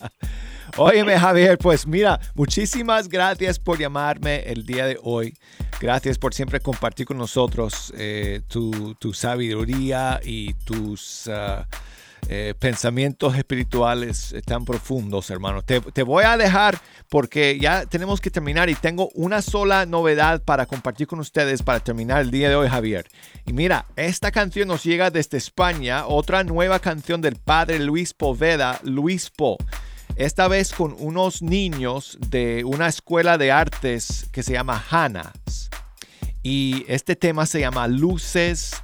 Óyeme, 0.77 1.17
Javier, 1.17 1.57
pues 1.57 1.87
mira, 1.87 2.19
muchísimas 2.35 3.09
gracias 3.09 3.59
por 3.59 3.79
llamarme 3.79 4.43
el 4.43 4.65
día 4.65 4.85
de 4.85 4.97
hoy. 5.01 5.33
Gracias 5.81 6.17
por 6.17 6.33
siempre 6.33 6.59
compartir 6.59 7.05
con 7.05 7.17
nosotros 7.17 7.93
eh, 7.97 8.41
tu, 8.47 8.95
tu 8.95 9.13
sabiduría 9.13 10.19
y 10.23 10.53
tus 10.53 11.27
ah, 11.27 11.65
eh, 12.31 12.53
pensamientos 12.59 13.35
espirituales 13.35 14.35
tan 14.45 14.63
profundos, 14.63 15.31
hermano. 15.31 15.63
Te, 15.63 15.81
te 15.81 16.03
voy 16.03 16.25
a 16.25 16.37
dejar 16.37 16.79
porque 17.09 17.57
ya 17.59 17.87
tenemos 17.87 18.21
que 18.21 18.29
terminar 18.29 18.69
y 18.69 18.75
tengo 18.75 19.09
una 19.15 19.41
sola 19.41 19.87
novedad 19.87 20.43
para 20.43 20.67
compartir 20.67 21.07
con 21.07 21.19
ustedes 21.19 21.63
para 21.63 21.79
terminar 21.79 22.21
el 22.21 22.29
día 22.29 22.47
de 22.47 22.55
hoy, 22.55 22.69
Javier. 22.69 23.07
Y 23.47 23.53
mira, 23.53 23.87
esta 23.95 24.31
canción 24.31 24.67
nos 24.67 24.83
llega 24.83 25.09
desde 25.09 25.39
España, 25.39 26.05
otra 26.05 26.43
nueva 26.43 26.77
canción 26.77 27.19
del 27.19 27.35
padre 27.35 27.79
Luis 27.79 28.13
Poveda, 28.13 28.79
Luis 28.83 29.31
Po 29.31 29.57
esta 30.15 30.47
vez 30.47 30.73
con 30.73 30.95
unos 30.99 31.41
niños 31.41 32.17
de 32.27 32.63
una 32.65 32.87
escuela 32.87 33.37
de 33.37 33.51
artes 33.51 34.27
que 34.31 34.43
se 34.43 34.51
llama 34.51 34.83
Hanas. 34.91 35.69
Y 36.43 36.85
este 36.87 37.15
tema 37.15 37.45
se 37.45 37.61
llama 37.61 37.87
Luces 37.87 38.75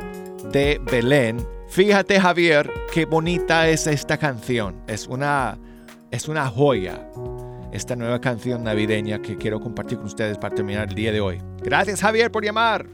de 0.51 0.79
Belén. 0.81 1.54
Fíjate 1.67 2.19
Javier, 2.19 2.71
qué 2.93 3.05
bonita 3.05 3.67
es 3.67 3.87
esta 3.87 4.17
canción. 4.17 4.81
Es 4.87 5.07
una, 5.07 5.57
es 6.11 6.27
una 6.27 6.47
joya. 6.47 7.09
Esta 7.71 7.95
nueva 7.95 8.21
canción 8.21 8.63
navideña 8.63 9.21
que 9.21 9.37
quiero 9.37 9.59
compartir 9.59 9.97
con 9.97 10.07
ustedes 10.07 10.37
para 10.37 10.55
terminar 10.55 10.89
el 10.89 10.95
día 10.95 11.11
de 11.11 11.19
hoy. 11.19 11.41
Gracias 11.61 12.01
Javier 12.01 12.31
por 12.31 12.45
llamar. 12.45 12.87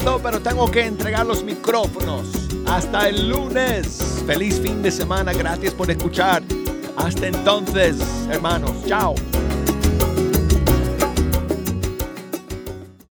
Siento, 0.00 0.20
pero 0.22 0.40
tengo 0.40 0.70
que 0.70 0.86
entregar 0.86 1.26
los 1.26 1.44
micrófonos. 1.44 2.26
Hasta 2.66 3.08
el 3.08 3.28
lunes. 3.28 4.22
Feliz 4.26 4.60
fin 4.60 4.82
de 4.82 4.90
semana. 4.90 5.32
Gracias 5.32 5.74
por 5.74 5.90
escuchar. 5.90 6.42
Hasta 6.96 7.26
entonces, 7.26 7.98
hermanos. 8.30 8.72
Chao. 8.86 9.14